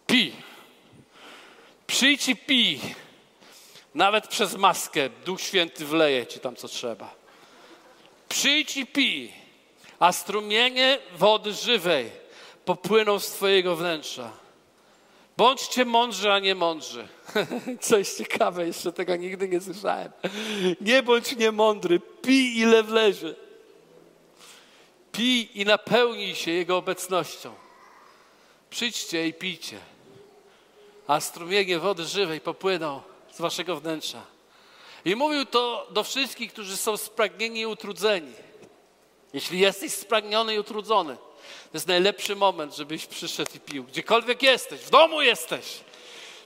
Pij. 0.07 0.33
Przyjdź 1.87 2.29
i 2.29 2.37
pij. 2.37 2.81
Nawet 3.95 4.29
przez 4.29 4.55
maskę 4.55 5.11
Duch 5.11 5.41
Święty 5.41 5.85
wleje 5.85 6.27
Ci 6.27 6.41
tam, 6.41 6.57
co 6.57 6.69
trzeba. 6.69 7.18
Przyjdź 8.29 8.77
i 8.77 8.87
pij, 8.87 9.33
a 9.99 10.13
strumienie 10.13 10.99
wody 11.17 11.53
żywej 11.53 12.11
popłyną 12.65 13.19
z 13.19 13.31
Twojego 13.31 13.77
wnętrza. 13.77 14.31
Bądźcie 15.37 15.85
mądrzy, 15.85 16.33
a 16.33 16.39
nie 16.39 16.55
mądrzy. 16.55 17.09
Coś 17.81 18.09
ciekawe, 18.09 18.67
jeszcze 18.67 18.93
tego 18.93 19.17
nigdy 19.17 19.49
nie 19.49 19.61
słyszałem. 19.61 20.13
Nie 20.81 21.03
bądź 21.03 21.37
niemądry, 21.37 22.01
pij 22.01 22.59
ile 22.59 22.83
wlezie. 22.83 23.35
Pij 25.13 25.49
i 25.55 25.65
napełnij 25.65 26.35
się 26.35 26.51
Jego 26.51 26.77
obecnością. 26.77 27.55
Przyjdźcie 28.71 29.29
i 29.29 29.35
pijcie, 29.35 29.79
a 31.07 31.21
strumienie 31.21 31.79
wody 31.79 32.05
żywej 32.05 32.41
popłyną 32.41 33.03
z 33.33 33.41
waszego 33.41 33.81
wnętrza. 33.81 34.38
I 35.09 35.17
mówił 35.17 35.45
to 35.45 35.87
do 35.91 36.05
wszystkich, 36.05 36.53
którzy 36.53 36.77
są 36.77 36.97
spragnieni 36.97 37.61
i 37.61 37.67
utrudzeni. 37.67 38.33
Jeśli 39.33 39.59
jesteś 39.59 39.93
spragniony 39.93 40.55
i 40.55 40.59
utrudzony, 40.59 41.17
to 41.17 41.71
jest 41.75 41.89
najlepszy 41.89 42.37
moment, 42.37 42.77
żebyś 42.77 43.07
przyszedł 43.07 43.51
i 43.55 43.61
pił. 43.61 43.85
Gdziekolwiek 43.85 44.43
jesteś, 44.43 44.81
w 44.81 44.91
domu 44.91 45.23
jesteś, 45.23 45.81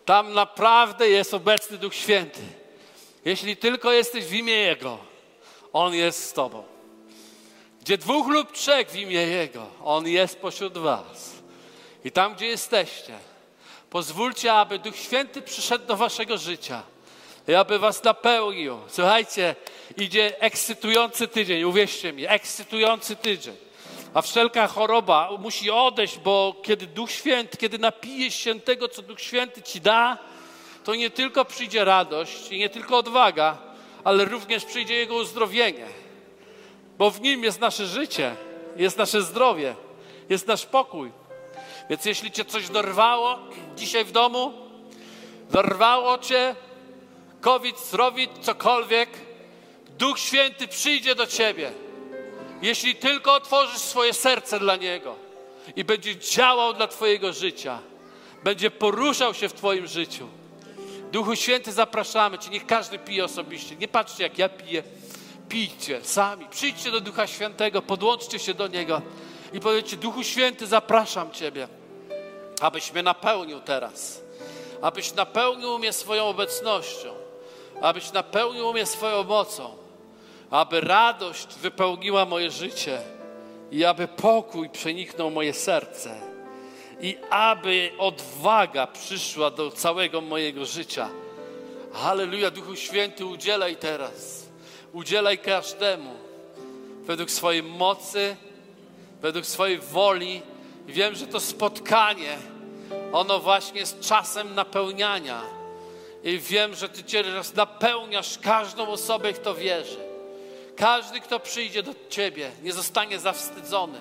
tam 0.05 0.33
naprawdę 0.33 1.09
jest 1.09 1.35
obecny 1.35 1.79
Duch 1.79 1.95
Święty. 1.95 2.41
Jeśli 3.25 3.57
tylko 3.57 3.93
jesteś 3.93 4.25
w 4.25 4.33
imię 4.33 4.55
Jego, 4.55 4.99
On 5.73 5.95
jest 5.95 6.25
z 6.29 6.33
Tobą. 6.33 6.65
Gdzie 7.81 7.99
dwóch 7.99 8.29
lub 8.29 8.53
trzech 8.53 8.91
w 8.91 8.97
imię 8.97 9.23
Jego, 9.23 9.67
On 9.85 10.09
jest 10.09 10.39
pośród 10.39 10.79
Was. 10.79 11.33
I 12.05 12.11
tam, 12.11 12.35
gdzie 12.35 12.47
jesteście, 12.47 13.19
pozwólcie, 13.91 14.53
aby 14.53 14.79
Duch 14.79 14.97
Święty 14.97 15.43
przyszedł 15.43 15.87
do 15.87 15.97
Waszego 15.97 16.39
życia 16.39 16.92
i 17.49 17.55
aby 17.55 17.79
Was 17.79 18.05
napełnił. 18.05 18.79
Słuchajcie, 18.89 19.55
idzie 19.97 20.41
ekscytujący 20.41 21.29
tydzień, 21.29 21.65
uwierzcie 21.65 22.13
mi, 22.13 22.27
ekscytujący 22.27 23.17
tydzień. 23.17 23.57
A 24.15 24.23
wszelka 24.23 24.67
choroba 24.67 25.31
musi 25.39 25.71
odejść, 25.71 26.19
bo 26.19 26.57
kiedy 26.63 26.87
Duch 26.87 27.11
Święty, 27.11 27.57
kiedy 27.57 27.79
napijesz 27.79 28.35
się 28.35 28.61
tego, 28.61 28.89
co 28.89 29.03
Duch 29.03 29.21
Święty 29.21 29.63
ci 29.63 29.81
da, 29.81 30.19
to 30.85 30.95
nie 30.95 31.11
tylko 31.11 31.45
przyjdzie 31.45 31.85
radość 31.85 32.51
i 32.51 32.59
nie 32.59 32.69
tylko 32.69 32.99
odwaga, 32.99 33.59
ale 34.05 34.25
również 34.25 34.65
przyjdzie 34.65 34.95
Jego 34.95 35.15
uzdrowienie. 35.15 35.87
Bo 36.99 37.11
w 37.11 37.21
Nim 37.21 37.45
jest 37.45 37.61
nasze 37.61 37.87
życie, 37.87 38.37
jest 38.77 38.99
nasze 38.99 39.23
zdrowie, 39.23 39.75
jest 40.29 40.47
nasz 40.47 40.67
pokój. 40.67 41.13
Więc 41.91 42.05
jeśli 42.05 42.31
Cię 42.31 42.45
coś 42.45 42.69
dorwało 42.69 43.39
dzisiaj 43.77 44.05
w 44.05 44.13
domu, 44.13 44.53
dorwało 45.51 46.19
Cię, 46.19 46.57
COVID, 47.43 47.79
srowit, 47.79 48.31
cokolwiek, 48.41 49.09
Duch 49.99 50.19
Święty 50.19 50.69
przyjdzie 50.69 51.15
do 51.15 51.27
Ciebie 51.27 51.73
jeśli 52.63 52.95
tylko 52.95 53.35
otworzysz 53.35 53.79
swoje 53.79 54.15
serce 54.15 54.59
dla 54.59 54.77
Niego 54.77 55.17
i 55.77 55.85
będzie 55.85 56.17
działał 56.17 56.75
dla 56.75 56.89
Twojego 56.89 57.33
życia, 57.33 57.79
będzie 58.45 58.71
poruszał 58.71 59.35
się 59.35 59.49
w 59.49 59.53
Twoim 59.53 59.87
życiu. 59.87 60.29
Duchu 61.13 61.37
Święty, 61.37 61.73
zapraszamy 61.73 62.39
Cię. 62.39 62.51
Niech 62.51 62.67
każdy 62.67 62.99
pije 62.99 63.25
osobiście. 63.25 63.77
Nie 63.77 63.89
patrzcie, 63.89 64.23
jak 64.23 64.39
ja 64.39 64.49
piję. 64.49 64.83
Pijcie 65.49 66.05
sami. 66.05 66.47
Przyjdźcie 66.51 66.91
do 66.91 67.01
Ducha 67.01 67.27
Świętego, 67.27 67.83
podłączcie 67.83 68.39
się 68.39 68.55
do 68.55 68.67
Niego 68.69 69.03
i 69.53 69.61
powiedzcie: 69.61 69.97
Duchu 69.97 70.25
Święty, 70.25 70.67
zapraszam 70.67 71.31
Ciebie, 71.31 71.69
abyś 72.61 72.93
mnie 72.93 73.03
napełnił 73.03 73.61
teraz. 73.61 74.23
Abyś 74.83 75.15
napełnił 75.15 75.79
mnie 75.79 75.93
swoją 75.93 76.25
obecnością. 76.25 77.12
Abyś 77.83 78.13
napełnił 78.13 78.73
mnie 78.73 78.87
swoją 78.87 79.25
mocą 79.25 79.83
aby 80.53 80.81
radość 80.81 81.47
wypełniła 81.55 82.25
moje 82.25 82.51
życie 82.51 83.01
i 83.71 83.85
aby 83.85 84.09
pokój 84.09 84.69
przeniknął 84.69 85.31
moje 85.31 85.53
serce 85.53 86.15
i 87.01 87.17
aby 87.31 87.91
odwaga 87.99 88.87
przyszła 88.87 89.51
do 89.51 89.71
całego 89.71 90.21
mojego 90.21 90.67
życia. 90.67 91.09
Halleluja, 91.93 92.51
Duchu 92.51 92.77
Święty, 92.77 93.27
udzielaj 93.27 93.77
teraz. 93.77 94.47
Udzielaj 94.93 95.39
każdemu 95.39 96.15
według 97.03 97.31
swojej 97.31 97.63
mocy, 97.63 98.37
według 99.23 99.47
swojej 99.47 99.79
woli. 99.79 100.43
Wiem, 100.87 101.15
że 101.15 101.27
to 101.27 101.41
spotkanie, 101.41 102.39
ono 103.13 103.39
właśnie 103.39 103.81
jest 103.81 104.01
czasem 104.01 104.55
napełniania. 104.55 105.62
I 106.25 106.39
wiem, 106.39 106.75
że 106.75 106.89
Ty 106.89 107.03
teraz 107.03 107.55
napełniasz 107.55 108.39
każdą 108.39 108.89
osobę, 108.89 109.33
kto 109.33 109.55
wierzy. 109.55 109.99
Każdy, 110.77 111.21
kto 111.21 111.41
przyjdzie 111.41 111.83
do 111.83 111.95
Ciebie, 112.09 112.51
nie 112.63 112.73
zostanie 112.73 113.19
zawstydzony. 113.19 114.01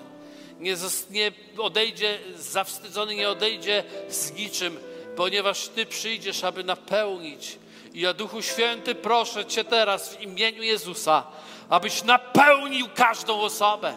Nie, 0.60 0.76
nie 1.10 1.32
odejdzie 1.58 2.18
zawstydzony, 2.36 3.14
nie 3.14 3.28
odejdzie 3.28 3.84
z 4.08 4.32
niczym, 4.32 4.80
ponieważ 5.16 5.68
Ty 5.68 5.86
przyjdziesz, 5.86 6.44
aby 6.44 6.64
napełnić. 6.64 7.58
I 7.94 8.00
ja, 8.00 8.14
Duchu 8.14 8.42
Święty, 8.42 8.94
proszę 8.94 9.46
Cię 9.46 9.64
teraz 9.64 10.16
w 10.16 10.20
imieniu 10.20 10.62
Jezusa, 10.62 11.26
abyś 11.68 12.04
napełnił 12.04 12.86
każdą 12.94 13.40
osobę 13.40 13.94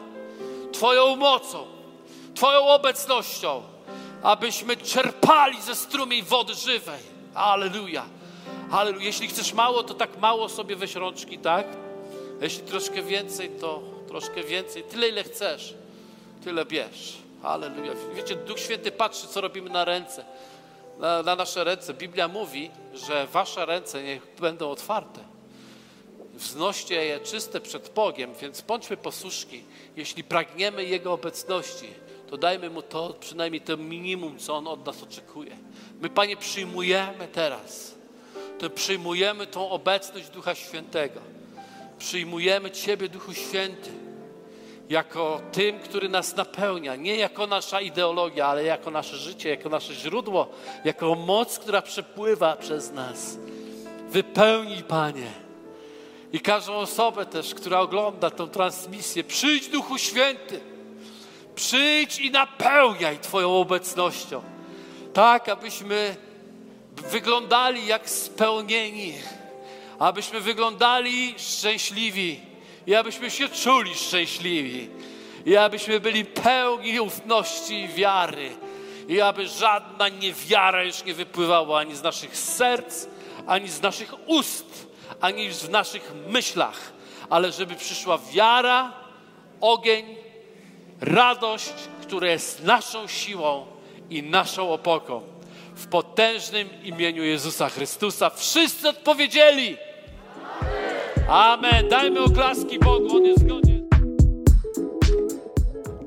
Twoją 0.74 1.16
mocą, 1.16 1.68
Twoją 2.36 2.68
obecnością, 2.68 3.64
abyśmy 4.24 4.78
czerpali 4.78 5.62
ze 5.62 5.76
strumień 5.76 6.24
wody 6.24 6.56
żywej. 6.56 7.00
Aleluja. 7.36 8.06
Aleluja. 8.76 9.06
Jeśli 9.06 9.28
chcesz 9.28 9.54
mało, 9.54 9.84
to 9.84 9.94
tak 9.94 10.18
mało 10.18 10.50
sobie 10.50 10.76
weź 10.76 10.96
rączki, 10.96 11.38
tak? 11.38 11.68
Jeśli 12.42 12.64
troszkę 12.64 13.02
więcej, 13.02 13.50
to 13.50 13.84
troszkę 14.08 14.44
więcej. 14.44 14.84
Tyle, 14.84 15.10
ile 15.10 15.24
chcesz, 15.24 15.74
tyle 16.44 16.66
bierz. 16.66 17.18
Halleluja. 17.42 17.92
Wiecie, 18.16 18.36
Duch 18.36 18.60
Święty 18.60 18.92
patrzy, 18.92 19.28
co 19.28 19.42
robimy 19.42 19.70
na 19.70 19.86
ręce. 19.86 20.26
Na, 21.00 21.24
na 21.24 21.36
nasze 21.36 21.64
ręce. 21.64 21.94
Biblia 21.94 22.28
mówi, 22.28 22.72
że 22.94 23.28
wasze 23.28 23.66
ręce 23.66 24.04
niech 24.04 24.28
będą 24.40 24.70
otwarte. 24.70 25.20
Wznoście 26.34 27.06
je 27.06 27.20
czyste 27.20 27.62
przed 27.62 27.90
Bogiem, 27.90 28.34
więc 28.42 28.62
bądźmy 28.62 28.98
posłuszki. 28.98 29.64
Jeśli 29.96 30.24
pragniemy 30.24 30.86
Jego 30.86 31.14
obecności, 31.14 31.88
to 32.30 32.38
dajmy 32.38 32.70
Mu 32.70 32.82
to, 32.82 33.14
przynajmniej 33.20 33.62
to 33.62 33.78
minimum, 33.78 34.40
co 34.40 34.56
On 34.56 34.68
od 34.68 34.86
nas 34.86 35.04
oczekuje. 35.04 35.58
My, 36.02 36.10
Panie, 36.10 36.38
przyjmujemy 36.38 37.28
teraz. 37.28 37.95
To 38.60 38.70
przyjmujemy 38.70 39.48
tą 39.48 39.70
obecność 39.70 40.30
Ducha 40.30 40.56
Świętego. 40.56 41.20
Przyjmujemy 42.00 42.72
Ciebie, 42.72 43.10
Duchu 43.10 43.34
Święty. 43.34 43.92
jako 44.90 45.42
tym, 45.52 45.80
który 45.80 46.10
nas 46.10 46.36
napełnia, 46.36 46.96
nie 46.96 47.16
jako 47.16 47.48
nasza 47.48 47.82
ideologia, 47.82 48.48
ale 48.48 48.64
jako 48.64 48.92
nasze 48.92 49.18
życie, 49.18 49.50
jako 49.50 49.70
nasze 49.70 49.94
źródło, 49.94 50.50
jako 50.84 51.16
moc, 51.16 51.60
która 51.60 51.82
przepływa 51.82 52.56
przez 52.56 52.92
nas. 52.92 53.38
Wypełnij, 54.10 54.84
Panie. 54.84 55.32
I 56.34 56.40
każdą 56.40 56.74
osobę 56.74 57.26
też, 57.26 57.56
która 57.56 57.80
ogląda 57.80 58.30
tę 58.30 58.48
transmisję, 58.48 59.24
przyjdź 59.24 59.68
Duchu 59.68 59.98
Święty. 59.98 60.60
Przyjdź 61.56 62.20
i 62.20 62.32
napełniaj 62.32 63.20
Twoją 63.20 63.58
obecnością. 63.58 64.42
Tak, 65.14 65.50
abyśmy 65.50 66.16
wyglądali 67.02 67.88
jak 67.88 68.10
spełnieni, 68.10 69.14
abyśmy 70.00 70.42
wyglądali 70.42 71.36
szczęśliwi 71.38 72.40
i 72.88 72.96
abyśmy 72.96 73.32
się 73.32 73.50
czuli 73.50 73.96
szczęśliwi 73.96 74.90
i 75.46 75.58
abyśmy 75.58 76.00
byli 76.00 76.26
pełni 76.26 77.00
ufności 77.00 77.82
i 77.82 77.88
wiary 77.88 78.50
i 79.08 79.22
aby 79.22 79.48
żadna 79.48 80.10
niewiara 80.10 80.84
już 80.84 81.06
nie 81.06 81.14
wypływała 81.14 81.80
ani 81.80 81.96
z 81.96 82.04
naszych 82.04 82.38
serc, 82.38 83.08
ani 83.48 83.70
z 83.70 83.82
naszych 83.82 84.14
ust, 84.30 84.88
ani 85.22 85.50
w 85.50 85.70
naszych 85.70 86.14
myślach, 86.28 86.92
ale 87.30 87.52
żeby 87.52 87.76
przyszła 87.76 88.18
wiara, 88.18 88.94
ogień, 89.62 90.16
radość, 91.02 91.74
która 92.02 92.28
jest 92.28 92.64
naszą 92.64 93.08
siłą 93.08 93.66
i 94.10 94.24
naszą 94.24 94.74
opoką. 94.74 95.35
W 95.76 95.88
potężnym 95.88 96.68
imieniu 96.84 97.24
Jezusa 97.24 97.70
Chrystusa 97.70 98.30
wszyscy 98.30 98.90
odpowiedzieli. 98.90 99.78
Amen. 101.30 101.90
Dajmy 101.90 102.20
oklaski 102.20 102.80
Bogu, 102.80 103.16
On 103.16 103.26
jest 103.26 103.40
zgodzien. 103.40 103.90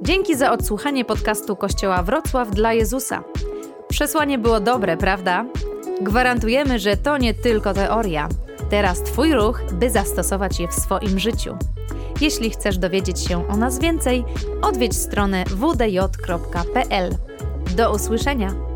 Dzięki 0.03 0.37
za 0.37 0.53
odsłuchanie 0.53 1.05
podcastu 1.05 1.57
Kościoła 1.57 2.03
Wrocław 2.03 2.51
dla 2.51 2.73
Jezusa. 2.73 3.25
Przesłanie 3.89 4.39
było 4.39 4.61
dobre, 4.61 4.97
prawda? 4.97 5.45
Gwarantujemy, 6.01 6.79
że 6.79 6.97
to 6.97 7.19
nie 7.19 7.35
tylko 7.35 7.75
teoria. 7.75 8.29
Teraz 8.71 9.03
Twój 9.03 9.35
ruch, 9.35 9.63
by 9.73 9.91
zastosować 9.91 10.61
je 10.61 10.69
w 10.69 10.75
swoim 10.75 11.19
życiu. 11.19 11.57
Jeśli 12.21 12.51
chcesz 12.51 12.79
dowiedzieć 12.79 13.21
się 13.29 13.49
o 13.49 13.57
nas 13.57 13.79
więcej, 13.79 14.25
odwiedź 14.63 14.97
stronę 14.97 15.45
wdj.pl. 15.45 17.17
Do 17.77 17.95
usłyszenia! 17.95 18.69